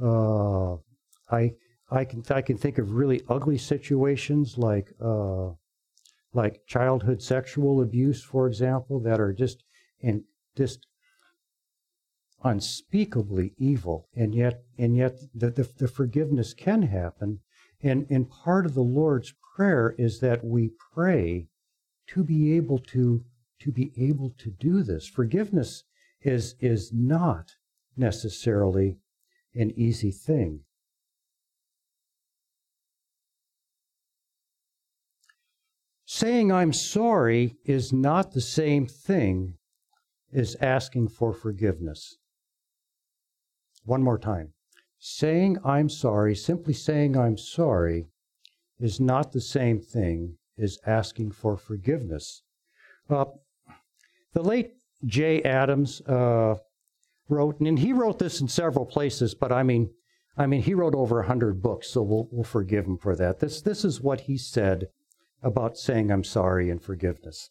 Uh, 0.00 0.74
I, 1.28 1.54
I, 1.90 2.04
can, 2.04 2.22
I 2.30 2.40
can 2.40 2.56
think 2.56 2.78
of 2.78 2.92
really 2.92 3.22
ugly 3.28 3.58
situations 3.58 4.56
like, 4.56 4.92
uh, 5.00 5.48
like 6.32 6.64
childhood 6.68 7.20
sexual 7.20 7.82
abuse, 7.82 8.22
for 8.22 8.46
example, 8.46 9.00
that 9.00 9.18
are 9.18 9.32
just, 9.32 9.64
and 10.04 10.22
just 10.56 10.86
unspeakably 12.42 13.54
evil, 13.58 14.08
and 14.14 14.34
yet 14.34 14.62
and 14.78 14.96
yet 14.96 15.18
the, 15.34 15.50
the, 15.50 15.68
the, 15.78 15.88
forgiveness 15.88 16.54
can 16.54 16.82
happen. 16.82 17.40
And, 17.82 18.06
and 18.10 18.30
part 18.30 18.66
of 18.66 18.74
the 18.74 18.82
Lord's 18.82 19.34
prayer 19.54 19.94
is 19.98 20.20
that 20.20 20.44
we 20.44 20.70
pray 20.94 21.48
to 22.08 22.24
be 22.24 22.56
able 22.56 22.78
to 22.78 23.24
to 23.60 23.70
be 23.70 23.92
able 23.96 24.30
to 24.38 24.50
do 24.50 24.82
this. 24.82 25.06
Forgiveness 25.06 25.84
is 26.22 26.54
is 26.60 26.92
not 26.92 27.50
necessarily 27.96 28.98
an 29.54 29.70
easy 29.76 30.10
thing. 30.10 30.60
Saying 36.06 36.50
I'm 36.50 36.72
sorry 36.72 37.56
is 37.64 37.92
not 37.92 38.32
the 38.32 38.40
same 38.40 38.86
thing 38.86 39.54
as 40.32 40.56
asking 40.60 41.08
for 41.08 41.32
forgiveness. 41.32 42.16
One 43.84 44.02
more 44.02 44.18
time. 44.18 44.52
Saying 44.98 45.58
I'm 45.64 45.88
sorry, 45.88 46.34
simply 46.34 46.74
saying 46.74 47.16
I'm 47.16 47.38
sorry, 47.38 48.06
is 48.78 49.00
not 49.00 49.32
the 49.32 49.40
same 49.40 49.80
thing 49.80 50.36
as 50.58 50.78
asking 50.86 51.32
for 51.32 51.56
forgiveness. 51.56 52.42
Uh, 53.08 53.24
the 54.32 54.42
late 54.42 54.74
Jay 55.04 55.42
Adams 55.42 56.00
uh, 56.02 56.56
wrote, 57.28 57.60
and 57.60 57.78
he 57.78 57.92
wrote 57.92 58.18
this 58.18 58.40
in 58.40 58.48
several 58.48 58.86
places, 58.86 59.34
but 59.34 59.52
I 59.52 59.62
mean, 59.62 59.90
I 60.36 60.46
mean, 60.46 60.62
he 60.62 60.74
wrote 60.74 60.94
over 60.94 61.20
a 61.20 61.26
hundred 61.26 61.62
books, 61.62 61.90
so 61.90 62.02
we'll, 62.02 62.28
we'll 62.30 62.44
forgive 62.44 62.86
him 62.86 62.98
for 62.98 63.16
that. 63.16 63.40
This, 63.40 63.60
this 63.60 63.84
is 63.84 64.00
what 64.00 64.22
he 64.22 64.36
said 64.36 64.88
about 65.42 65.76
saying 65.76 66.10
I'm 66.10 66.24
sorry 66.24 66.70
and 66.70 66.82
forgiveness. 66.82 67.50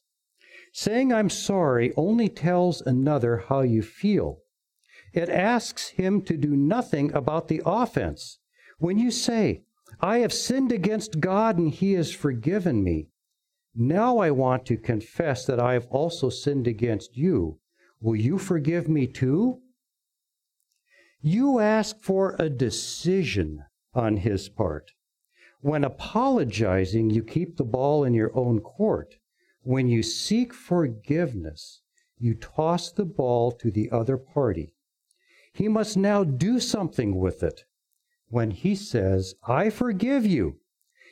Saying 0.74 1.12
I'm 1.12 1.30
sorry 1.30 1.94
only 1.98 2.30
tells 2.30 2.82
another 2.82 3.46
how 3.50 3.62
you 3.62 3.82
feel. 3.82 4.40
It 5.14 5.30
asks 5.30 5.90
him 5.90 6.22
to 6.24 6.38
do 6.38 6.56
nothing 6.56 7.12
about 7.14 7.48
the 7.48 7.62
offense. 7.66 8.40
When 8.78 9.00
you 9.00 9.12
say, 9.12 9.64
I 10.00 10.20
have 10.20 10.32
sinned 10.32 10.72
against 10.72 11.20
God 11.20 11.58
and 11.58 11.72
he 11.72 11.94
has 11.94 12.12
forgiven 12.12 12.84
me, 12.84 13.08
now 13.76 14.18
I 14.18 14.32
want 14.32 14.66
to 14.68 14.78
confess 14.78 15.46
that 15.46 15.60
I 15.60 15.74
have 15.74 15.88
also 15.88 16.30
sinned 16.30 16.68
against 16.68 17.18
you. 17.18 17.60
Will 18.02 18.16
you 18.16 18.38
forgive 18.38 18.88
me 18.88 19.08
too? 19.08 19.62
You 21.22 21.60
ask 21.60 22.00
for 22.00 22.36
a 22.40 22.50
decision 22.50 23.66
on 23.94 24.18
his 24.18 24.48
part. 24.48 24.92
When 25.62 25.84
apologizing, 25.84 27.10
you 27.10 27.24
keep 27.24 27.58
the 27.58 27.66
ball 27.66 28.04
in 28.06 28.14
your 28.14 28.36
own 28.38 28.62
court. 28.62 29.16
When 29.62 29.90
you 29.90 30.04
seek 30.04 30.54
forgiveness, 30.54 31.82
you 32.18 32.36
toss 32.36 32.92
the 32.92 33.06
ball 33.06 33.52
to 33.54 33.70
the 33.70 33.92
other 33.92 34.18
party. 34.18 34.74
He 35.54 35.68
must 35.68 35.98
now 35.98 36.24
do 36.24 36.60
something 36.60 37.18
with 37.18 37.44
it. 37.44 37.66
When 38.28 38.52
he 38.52 38.76
says, 38.76 39.36
I 39.48 39.70
forgive 39.70 40.26
you, 40.26 40.60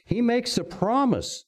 he 0.05 0.21
makes 0.21 0.57
a 0.57 0.63
promise, 0.63 1.45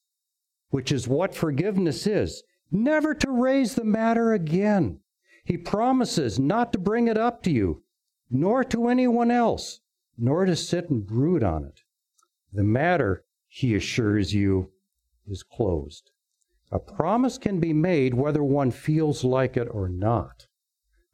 which 0.70 0.92
is 0.92 1.08
what 1.08 1.36
forgiveness 1.36 2.06
is, 2.08 2.44
never 2.72 3.14
to 3.16 3.32
raise 3.32 3.76
the 3.76 3.84
matter 3.84 4.34
again. 4.34 5.00
He 5.46 5.58
promises 5.58 6.40
not 6.40 6.74
to 6.74 6.80
bring 6.80 7.08
it 7.08 7.18
up 7.18 7.42
to 7.44 7.52
you, 7.52 7.84
nor 8.30 8.64
to 8.66 8.88
anyone 8.88 9.32
else, 9.32 9.80
nor 10.18 10.46
to 10.46 10.56
sit 10.56 10.90
and 10.90 11.06
brood 11.06 11.44
on 11.44 11.64
it. 11.64 11.82
The 12.52 12.64
matter, 12.64 13.24
he 13.48 13.76
assures 13.76 14.34
you, 14.34 14.72
is 15.28 15.44
closed. 15.44 16.12
A 16.72 16.80
promise 16.80 17.38
can 17.38 17.60
be 17.60 17.74
made 17.74 18.14
whether 18.14 18.44
one 18.44 18.72
feels 18.72 19.24
like 19.24 19.58
it 19.58 19.68
or 19.72 19.88
not. 19.90 20.48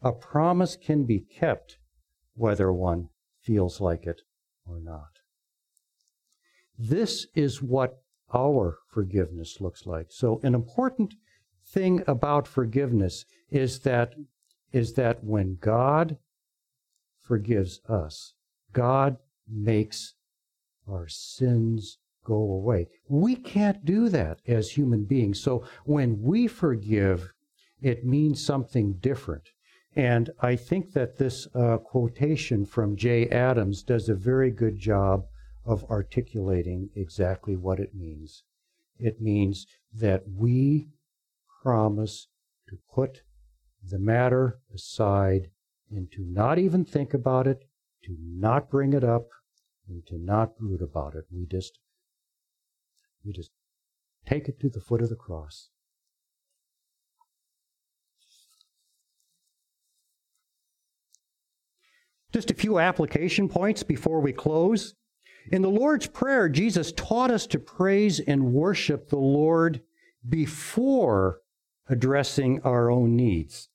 A 0.06 0.12
promise 0.12 0.76
can 0.76 1.06
be 1.06 1.20
kept 1.20 1.80
whether 2.36 2.72
one 2.72 3.10
feels 3.42 3.82
like 3.82 4.06
it 4.06 4.22
or 4.64 4.80
not. 4.80 5.20
This 6.78 7.26
is 7.34 7.60
what 7.60 8.04
our 8.32 8.78
forgiveness 8.88 9.60
looks 9.60 9.88
like. 9.88 10.12
So, 10.12 10.40
an 10.44 10.54
important 10.54 11.16
thing 11.66 12.04
about 12.06 12.48
forgiveness 12.48 13.26
is 13.50 13.80
that 13.80 14.14
is 14.72 14.94
that 14.94 15.24
when 15.24 15.58
God 15.60 16.20
forgives 17.20 17.82
us, 17.90 18.36
God 18.74 19.18
makes 19.50 20.14
our 20.88 21.08
sins 21.08 21.98
go 22.24 22.36
away. 22.36 22.90
We 23.08 23.36
can't 23.36 23.84
do 23.84 24.10
that 24.10 24.40
as 24.46 24.70
human 24.70 25.06
beings. 25.06 25.42
So 25.42 25.66
when 25.86 26.22
we 26.22 26.48
forgive, 26.48 27.32
it 27.82 28.06
means 28.06 28.46
something 28.46 28.98
different. 29.00 29.50
And 29.96 30.30
I 30.42 30.58
think 30.58 30.92
that 30.92 31.18
this 31.18 31.48
uh, 31.56 31.78
quotation 31.78 32.66
from 32.66 32.98
Jay 32.98 33.30
Adams 33.30 33.82
does 33.82 34.10
a 34.10 34.16
very 34.16 34.52
good 34.52 34.78
job 34.78 35.26
of 35.64 35.86
articulating 35.86 36.90
exactly 36.96 37.56
what 37.56 37.80
it 37.80 37.96
means. 37.96 38.44
It 39.00 39.22
means 39.22 39.66
that 39.94 40.24
we 40.28 40.90
promise 41.64 42.28
to 42.70 42.78
put 42.94 43.22
the 43.82 44.00
matter 44.00 44.60
aside 44.74 45.50
and 45.90 46.12
to 46.12 46.24
not 46.24 46.60
even 46.60 46.84
think 46.84 47.14
about 47.14 47.48
it, 47.48 47.64
to 48.04 48.18
not 48.20 48.70
bring 48.70 48.94
it 48.94 49.04
up, 49.04 49.28
and 49.88 50.06
to 50.08 50.18
not 50.18 50.58
brood 50.58 50.82
about 50.82 51.16
it. 51.16 51.26
We 51.32 51.46
just 51.46 51.80
we 53.24 53.32
just 53.32 53.52
take 54.26 54.48
it 54.48 54.60
to 54.60 54.70
the 54.70 54.80
foot 54.80 55.02
of 55.02 55.10
the 55.10 55.16
cross. 55.16 55.70
Just 62.36 62.52
a 62.52 62.54
few 62.54 62.80
application 62.80 63.48
points 63.48 63.82
before 63.82 64.20
we 64.20 64.34
close. 64.34 64.94
In 65.54 65.62
the 65.62 65.70
Lord's 65.70 66.08
Prayer, 66.08 66.50
Jesus 66.50 66.92
taught 66.92 67.32
us 67.32 67.48
to 67.48 67.60
praise 67.60 68.20
and 68.20 68.52
worship 68.52 69.08
the 69.08 69.16
Lord 69.16 69.80
before 70.28 71.40
addressing 71.88 72.62
our 72.64 72.92
own 72.92 73.16
needs. 73.16 73.70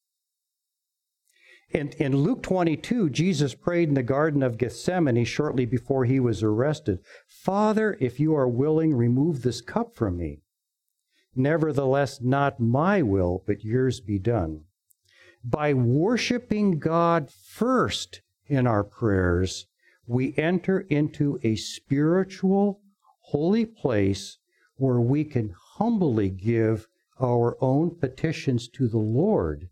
In, 1.71 1.89
in 1.93 2.15
Luke 2.15 2.43
22, 2.43 3.09
Jesus 3.09 3.55
prayed 3.55 3.89
in 3.89 3.95
the 3.95 4.03
Garden 4.03 4.43
of 4.43 4.59
Gethsemane 4.59 5.25
shortly 5.25 5.65
before 5.65 6.05
he 6.05 6.21
was 6.21 6.43
arrested 6.43 6.99
Father, 7.27 7.97
if 7.99 8.21
you 8.21 8.35
are 8.35 8.47
willing, 8.47 8.93
remove 8.93 9.41
this 9.41 9.63
cup 9.63 9.95
from 9.95 10.19
me. 10.19 10.43
Nevertheless, 11.35 12.21
not 12.21 12.61
my 12.61 13.01
will, 13.01 13.43
but 13.47 13.65
yours 13.65 14.01
be 14.01 14.19
done. 14.19 14.65
By 15.43 15.73
worshiping 15.73 16.79
God 16.79 17.31
first 17.31 18.21
in 18.51 18.67
our 18.67 18.85
prayers, 18.85 19.67
we 20.07 20.35
enter 20.37 20.81
into 20.81 21.39
a 21.43 21.57
spiritual, 21.57 22.81
holy 23.21 23.65
place 23.65 24.39
where 24.77 25.01
we 25.01 25.25
can 25.25 25.55
humbly 25.77 26.31
give 26.31 26.87
our 27.21 27.57
own 27.61 27.95
petitions 27.95 28.69
to 28.69 28.89
the 28.89 28.99
Lord 28.99 29.71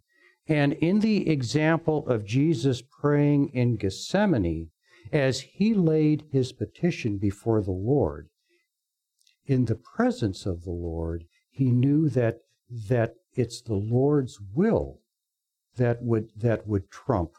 and 0.49 0.73
in 0.75 1.01
the 1.01 1.29
example 1.29 2.09
of 2.09 2.25
Jesus 2.25 2.81
praying 2.81 3.51
in 3.51 3.77
Gethsemane, 3.77 4.71
as 5.13 5.41
he 5.41 5.75
laid 5.75 6.25
his 6.31 6.53
petition 6.53 7.19
before 7.19 7.61
the 7.61 7.71
Lord, 7.71 8.31
in 9.45 9.67
the 9.67 9.75
presence 9.75 10.47
of 10.47 10.65
the 10.65 10.71
Lord, 10.71 11.27
he 11.51 11.71
knew 11.71 12.09
that, 12.11 12.41
that 12.71 13.17
it's 13.35 13.61
the 13.61 13.75
Lord's 13.75 14.41
will 14.41 15.01
that 15.77 16.03
would, 16.03 16.31
that 16.35 16.67
would 16.67 16.91
trump 16.91 17.33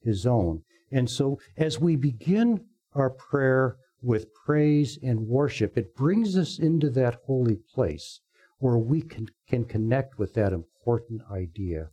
his 0.00 0.26
own. 0.26 0.64
And 0.90 1.08
so 1.08 1.38
as 1.56 1.78
we 1.78 1.96
begin 1.96 2.64
our 2.94 3.10
prayer 3.10 3.76
with 4.00 4.32
praise 4.34 4.98
and 5.02 5.26
worship, 5.26 5.76
it 5.76 5.94
brings 5.94 6.36
us 6.36 6.58
into 6.58 6.90
that 6.90 7.20
holy 7.26 7.56
place 7.74 8.20
where 8.58 8.78
we 8.78 9.02
can, 9.02 9.28
can 9.48 9.64
connect 9.64 10.18
with 10.18 10.34
that 10.34 10.52
important 10.52 11.22
idea 11.30 11.90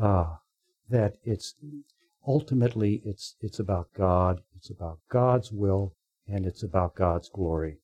uh, 0.00 0.34
that 0.88 1.16
it's 1.24 1.54
ultimately 2.26 3.02
it's 3.04 3.36
it's 3.40 3.58
about 3.58 3.88
God, 3.96 4.40
it's 4.56 4.70
about 4.70 4.98
God's 5.10 5.52
will, 5.52 5.94
and 6.26 6.46
it's 6.46 6.62
about 6.62 6.94
God's 6.94 7.28
glory. 7.28 7.78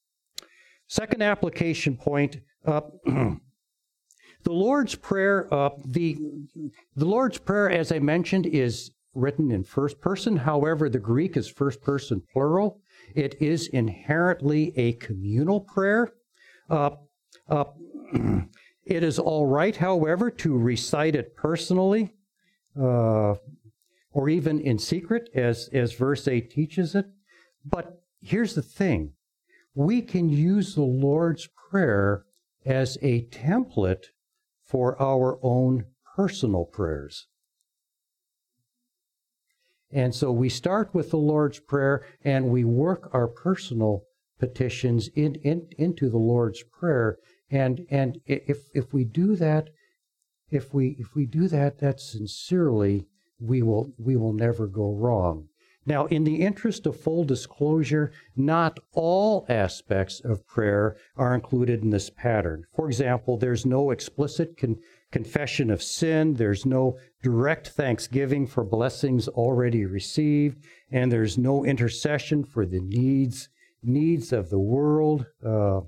Second 0.87 1.23
application 1.23 1.97
point. 1.97 2.39
Uh, 2.67 2.81
the 3.05 3.39
Lord's 4.53 4.95
Prayer, 4.95 5.53
uh, 5.53 5.71
the 5.85 6.19
the 6.97 7.05
Lord's 7.05 7.39
Prayer, 7.39 7.71
as 7.71 7.93
I 7.93 7.99
mentioned, 7.99 8.47
is 8.47 8.91
written 9.15 9.51
in 9.51 9.65
first 9.65 10.01
person. 10.01 10.37
However, 10.37 10.89
the 10.89 10.99
Greek 10.99 11.37
is 11.37 11.49
first 11.49 11.81
person 11.81 12.23
plural. 12.33 12.81
It 13.15 13.37
is 13.41 13.69
inherently 13.69 14.73
a 14.77 14.93
communal 14.95 15.61
prayer. 15.61 16.13
Uh, 16.69 16.91
uh 17.49 17.65
It 18.91 19.05
is 19.05 19.21
all 19.21 19.47
right, 19.47 19.77
however, 19.77 20.33
to 20.33 20.57
recite 20.57 21.15
it 21.15 21.37
personally 21.37 22.15
uh, 22.77 23.35
or 24.13 24.29
even 24.29 24.61
in 24.61 24.81
secret, 24.81 25.31
as, 25.33 25.69
as 25.73 25.93
verse 25.93 26.27
8 26.27 26.51
teaches 26.51 26.97
it. 26.97 27.07
But 27.65 28.03
here's 28.21 28.55
the 28.55 28.63
thing 28.63 29.13
we 29.77 30.03
can 30.03 30.29
use 30.29 30.75
the 30.75 30.83
Lord's 30.83 31.49
Prayer 31.71 32.25
as 32.67 32.99
a 33.01 33.27
template 33.27 34.07
for 34.65 35.01
our 35.01 35.39
own 35.41 35.85
personal 36.17 36.65
prayers. 36.65 37.29
And 39.93 40.15
so 40.15 40.31
we 40.31 40.49
start 40.49 40.95
with 40.95 41.11
the 41.11 41.17
Lord's 41.19 41.59
Prayer 41.59 42.05
and 42.25 42.49
we 42.51 42.65
work 42.65 43.11
our 43.13 43.27
personal 43.27 44.05
petitions 44.39 45.09
in, 45.15 45.35
in, 45.37 45.69
into 45.79 46.09
the 46.09 46.19
Lord's 46.19 46.63
Prayer 46.63 47.19
and 47.51 47.87
and 47.91 48.21
if 48.27 48.69
if 48.75 48.93
we 48.93 49.05
do 49.05 49.35
that, 49.37 49.71
if 50.51 50.73
we 50.73 50.97
if 50.99 51.15
we 51.15 51.27
do 51.27 51.49
that 51.49 51.79
that 51.79 52.01
sincerely, 52.01 53.07
we 53.41 53.63
will 53.63 53.93
we 53.99 54.17
will 54.17 54.33
never 54.33 54.67
go 54.67 54.95
wrong. 54.95 55.49
Now, 55.87 56.07
in 56.07 56.25
the 56.25 56.43
interest 56.43 56.87
of 56.87 57.01
full 57.01 57.25
disclosure, 57.25 58.13
not 58.37 58.79
all 58.93 59.47
aspects 59.49 60.21
of 60.21 60.47
prayer 60.47 60.97
are 61.17 61.35
included 61.35 61.83
in 61.83 61.91
this 61.91 62.11
pattern. 62.11 62.65
For 62.77 62.87
example, 62.87 63.39
there's 63.39 63.67
no 63.67 63.91
explicit 63.91 64.57
con- 64.59 64.79
confession 65.13 65.71
of 65.71 65.83
sin, 65.83 66.35
there's 66.35 66.65
no 66.65 66.99
direct 67.23 67.69
thanksgiving 67.69 68.47
for 68.47 68.65
blessings 68.65 69.29
already 69.29 69.85
received, 69.85 70.65
and 70.91 71.11
there's 71.11 71.37
no 71.37 71.65
intercession 71.65 72.45
for 72.45 72.65
the 72.67 72.81
needs 72.81 73.49
needs 73.83 74.33
of 74.33 74.51
the 74.51 74.59
world. 74.59 75.27
Uh, 75.45 75.81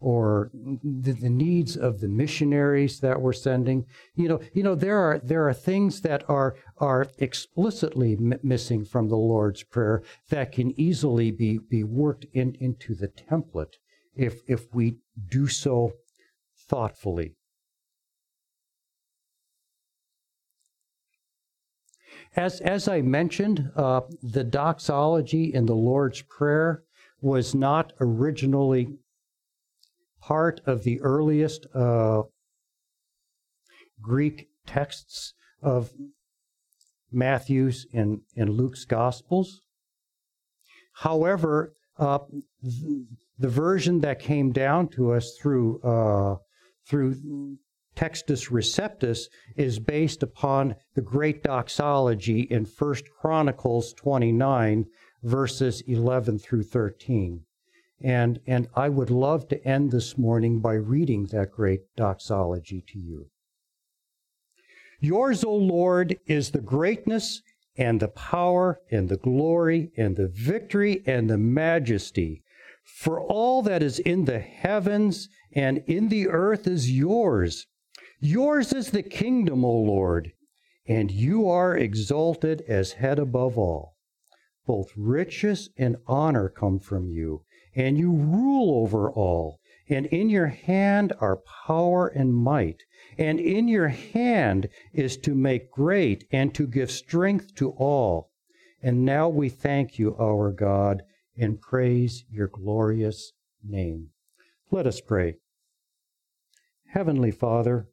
or 0.00 0.50
the, 0.52 1.12
the, 1.12 1.30
needs 1.30 1.78
of 1.78 2.00
the 2.00 2.08
missionaries 2.08 3.00
that 3.00 3.22
we're 3.22 3.32
sending. 3.32 3.86
You 4.14 4.28
know, 4.28 4.40
you 4.52 4.62
know 4.62 4.74
there 4.74 4.98
are 4.98 5.18
there 5.18 5.48
are 5.48 5.54
things 5.54 6.02
that 6.02 6.28
are 6.28 6.56
are 6.76 7.06
explicitly 7.16 8.12
m- 8.12 8.38
missing 8.42 8.84
from 8.84 9.08
the 9.08 9.16
Lord's 9.16 9.62
prayer 9.62 10.02
that 10.28 10.52
can 10.52 10.78
easily 10.78 11.30
be 11.30 11.58
be 11.58 11.84
worked 11.84 12.26
in, 12.34 12.54
into 12.60 12.94
the 12.94 13.08
template 13.08 13.76
if 14.14 14.42
if 14.46 14.74
we 14.74 14.98
do 15.30 15.48
so 15.48 15.92
thoughtfully. 16.68 17.34
As, 22.36 22.60
as 22.60 22.88
I 22.88 23.00
mentioned, 23.00 23.70
uh, 23.76 24.00
the 24.22 24.44
doxology 24.44 25.54
in 25.54 25.66
the 25.66 25.74
Lord's 25.74 26.22
Prayer 26.22 26.82
was 27.20 27.54
not 27.54 27.92
originally 28.00 28.88
part 30.20 30.60
of 30.66 30.82
the 30.82 31.00
earliest 31.00 31.66
uh, 31.74 32.22
Greek 34.00 34.48
texts 34.66 35.34
of 35.62 35.92
Matthew's 37.12 37.86
and, 37.92 38.20
and 38.36 38.50
Luke's 38.50 38.84
Gospels. 38.84 39.60
However, 40.94 41.74
uh, 41.98 42.18
the 43.38 43.48
version 43.48 44.00
that 44.00 44.18
came 44.18 44.52
down 44.52 44.88
to 44.88 45.12
us 45.12 45.36
through 45.40 45.80
uh, 45.82 46.36
through 46.86 47.56
Textus 47.96 48.50
Receptus 48.50 49.28
is 49.56 49.78
based 49.78 50.22
upon 50.22 50.74
the 50.94 51.00
great 51.00 51.42
doxology 51.42 52.40
in 52.40 52.64
1 52.64 52.94
Chronicles 53.20 53.92
29, 53.92 54.86
verses 55.22 55.80
11 55.82 56.38
through 56.38 56.64
13. 56.64 57.44
And, 58.00 58.40
and 58.46 58.68
I 58.74 58.88
would 58.88 59.10
love 59.10 59.48
to 59.48 59.64
end 59.66 59.92
this 59.92 60.18
morning 60.18 60.60
by 60.60 60.74
reading 60.74 61.26
that 61.26 61.52
great 61.52 61.82
doxology 61.96 62.84
to 62.88 62.98
you. 62.98 63.30
Yours, 65.00 65.44
O 65.44 65.54
Lord, 65.54 66.18
is 66.26 66.50
the 66.50 66.60
greatness 66.60 67.42
and 67.76 68.00
the 68.00 68.08
power 68.08 68.80
and 68.90 69.08
the 69.08 69.16
glory 69.16 69.92
and 69.96 70.16
the 70.16 70.28
victory 70.28 71.02
and 71.06 71.28
the 71.28 71.38
majesty. 71.38 72.42
For 72.84 73.20
all 73.20 73.62
that 73.62 73.82
is 73.82 73.98
in 73.98 74.24
the 74.24 74.40
heavens 74.40 75.28
and 75.52 75.82
in 75.86 76.08
the 76.08 76.28
earth 76.28 76.66
is 76.66 76.90
yours. 76.90 77.66
Yours 78.26 78.72
is 78.72 78.90
the 78.90 79.02
kingdom, 79.02 79.66
O 79.66 79.70
Lord, 79.70 80.32
and 80.88 81.10
you 81.10 81.46
are 81.46 81.76
exalted 81.76 82.62
as 82.66 82.92
head 82.92 83.18
above 83.18 83.58
all. 83.58 83.96
Both 84.66 84.94
riches 84.96 85.68
and 85.76 85.98
honor 86.06 86.48
come 86.48 86.78
from 86.78 87.10
you 87.10 87.44
and 87.74 87.98
you 87.98 88.10
rule 88.10 88.82
over 88.82 89.10
all. 89.10 89.60
And 89.90 90.06
in 90.06 90.30
your 90.30 90.46
hand 90.46 91.12
are 91.20 91.42
power 91.66 92.08
and 92.08 92.34
might. 92.34 92.84
And 93.18 93.38
in 93.38 93.68
your 93.68 93.88
hand 93.88 94.70
is 94.94 95.18
to 95.18 95.34
make 95.34 95.70
great 95.70 96.24
and 96.32 96.54
to 96.54 96.66
give 96.66 96.90
strength 96.90 97.54
to 97.56 97.72
all. 97.72 98.30
And 98.82 99.04
now 99.04 99.28
we 99.28 99.50
thank 99.50 99.98
you, 99.98 100.16
our 100.18 100.50
God, 100.50 101.02
and 101.36 101.60
praise 101.60 102.24
your 102.30 102.48
glorious 102.48 103.32
name. 103.62 104.12
Let 104.70 104.86
us 104.86 105.02
pray. 105.02 105.34
Heavenly 106.86 107.30
Father, 107.30 107.88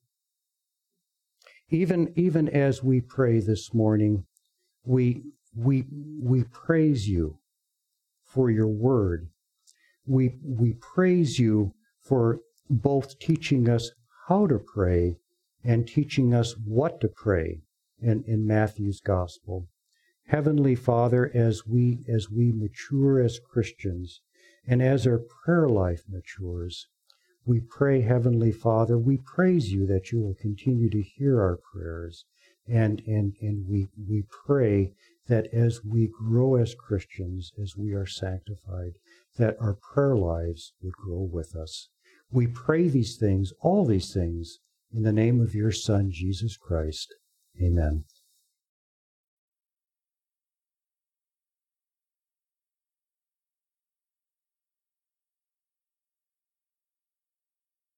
even, 1.72 2.14
even 2.16 2.50
as 2.50 2.84
we 2.84 3.02
pray 3.02 3.40
this 3.40 3.74
morning, 3.74 4.26
we, 4.86 5.24
we, 5.56 5.86
we 6.22 6.44
praise 6.44 7.08
you 7.08 7.38
for 8.24 8.52
your 8.52 8.68
word. 8.68 9.28
We, 10.06 10.36
we 10.44 10.74
praise 10.74 11.40
you 11.40 11.74
for 12.00 12.40
both 12.70 13.20
teaching 13.20 13.70
us 13.70 13.92
how 14.28 14.48
to 14.48 14.60
pray 14.60 15.18
and 15.64 15.88
teaching 15.88 16.34
us 16.34 16.56
what 16.58 17.00
to 17.02 17.08
pray 17.08 17.62
in, 18.02 18.24
in 18.28 18.46
Matthew's 18.46 19.00
gospel. 19.00 19.68
Heavenly 20.28 20.76
Father, 20.76 21.30
as 21.34 21.68
we 21.68 22.00
as 22.08 22.30
we 22.30 22.52
mature 22.52 23.20
as 23.20 23.40
Christians 23.40 24.22
and 24.66 24.82
as 24.82 25.06
our 25.06 25.20
prayer 25.20 25.68
life 25.68 26.04
matures, 26.08 26.88
we 27.46 27.60
pray, 27.60 28.02
Heavenly 28.02 28.52
Father, 28.52 28.98
we 28.98 29.18
praise 29.18 29.72
you 29.72 29.86
that 29.88 30.12
you 30.12 30.22
will 30.22 30.36
continue 30.36 30.90
to 30.90 31.02
hear 31.02 31.42
our 31.42 31.58
prayers. 31.58 32.26
And, 32.68 33.02
and, 33.08 33.34
and 33.42 33.68
we, 33.68 33.88
we 34.08 34.24
pray 34.46 34.94
that 35.28 35.48
as 35.54 35.84
we 35.84 36.08
grow 36.08 36.56
as 36.56 36.76
Christians, 36.76 37.52
as 37.62 37.76
we 37.76 37.94
are 37.94 38.06
sanctified, 38.06 38.94
that 39.38 39.58
our 39.60 39.74
prayer 39.74 40.16
lives 40.16 40.74
would 40.82 40.94
grow 40.94 41.22
with 41.22 41.56
us. 41.56 41.90
We 42.30 42.48
pray 42.48 42.88
these 42.88 43.18
things, 43.18 43.52
all 43.62 43.86
these 43.86 44.14
things, 44.14 44.60
in 44.94 45.04
the 45.04 45.14
name 45.14 45.42
of 45.42 45.56
your 45.56 45.72
Son, 45.72 46.12
Jesus 46.12 46.58
Christ. 46.58 47.14
Amen. 47.62 48.04